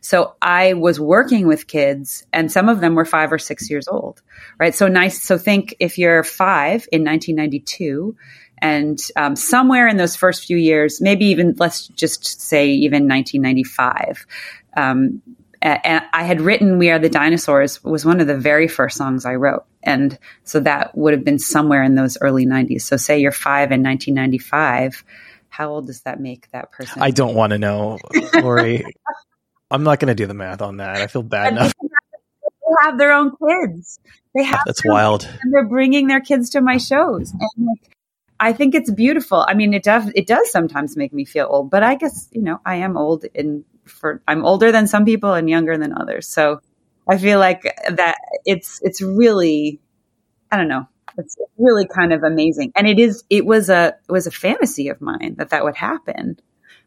[0.00, 3.88] So I was working with kids and some of them were five or six years
[3.88, 4.20] old,
[4.58, 4.74] right?
[4.74, 5.22] So nice.
[5.22, 8.16] So think if you're five in 1992,
[8.62, 14.24] and um, somewhere in those first few years, maybe even let's just say even 1995,
[14.76, 15.20] um,
[15.62, 19.24] and I had written "We Are the Dinosaurs" was one of the very first songs
[19.24, 22.82] I wrote, and so that would have been somewhere in those early '90s.
[22.82, 25.04] So, say you're five in 1995,
[25.48, 27.00] how old does that make that person?
[27.00, 27.98] I don't want to know,
[28.34, 28.84] Laurie.
[29.70, 30.96] I'm not going to do the math on that.
[30.96, 31.72] I feel bad enough.
[31.80, 34.00] They have their own kids.
[34.34, 37.96] They have that's wild, and they're bringing their kids to my shows, and like,
[38.40, 39.44] I think it's beautiful.
[39.46, 42.42] I mean, it does it does sometimes make me feel old, but I guess you
[42.42, 46.28] know I am old in for I'm older than some people and younger than others.
[46.28, 46.60] So
[47.08, 49.80] I feel like that it's it's really
[50.50, 50.86] I don't know.
[51.18, 52.72] It's really kind of amazing.
[52.74, 55.76] And it is it was a it was a fantasy of mine that that would
[55.76, 56.38] happen.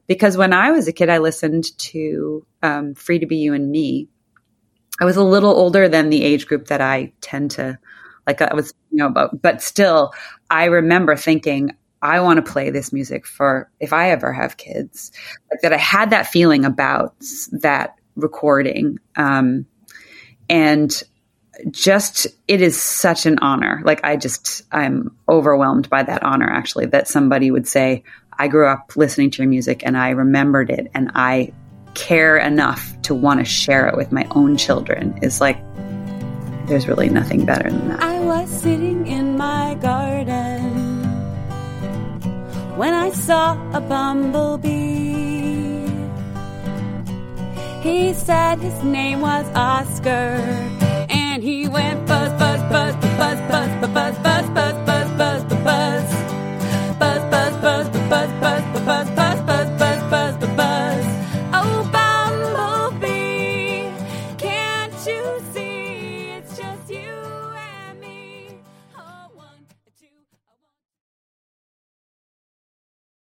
[0.08, 3.72] Because when I was a kid I listened to um, Free to Be You and
[3.72, 4.08] Me.
[5.02, 7.78] I was a little older than the age group that I tend to
[8.26, 10.14] like I was you know about but still
[10.50, 15.12] I remember thinking I want to play this music for if I ever have kids.
[15.52, 17.16] Like that I had that feeling about
[17.52, 19.00] that recording.
[19.16, 19.66] Um,
[20.50, 21.02] and
[21.72, 23.82] just it is such an honor.
[23.86, 28.04] Like I just I'm overwhelmed by that honor actually that somebody would say,
[28.38, 31.54] I grew up listening to your music and I remembered it and I
[31.93, 35.58] care enough to want to share it with my own children is like
[36.68, 38.02] there's really nothing better than that.
[38.02, 40.05] I was sitting in my garden
[42.76, 45.15] when I saw a bumblebee.
[47.82, 50.38] He said his name was Oscar,
[51.09, 55.55] and he went buzz, buzz, buzz, buzz, buzz, buzz, buzz, buzz, buzz, buzz, buzz.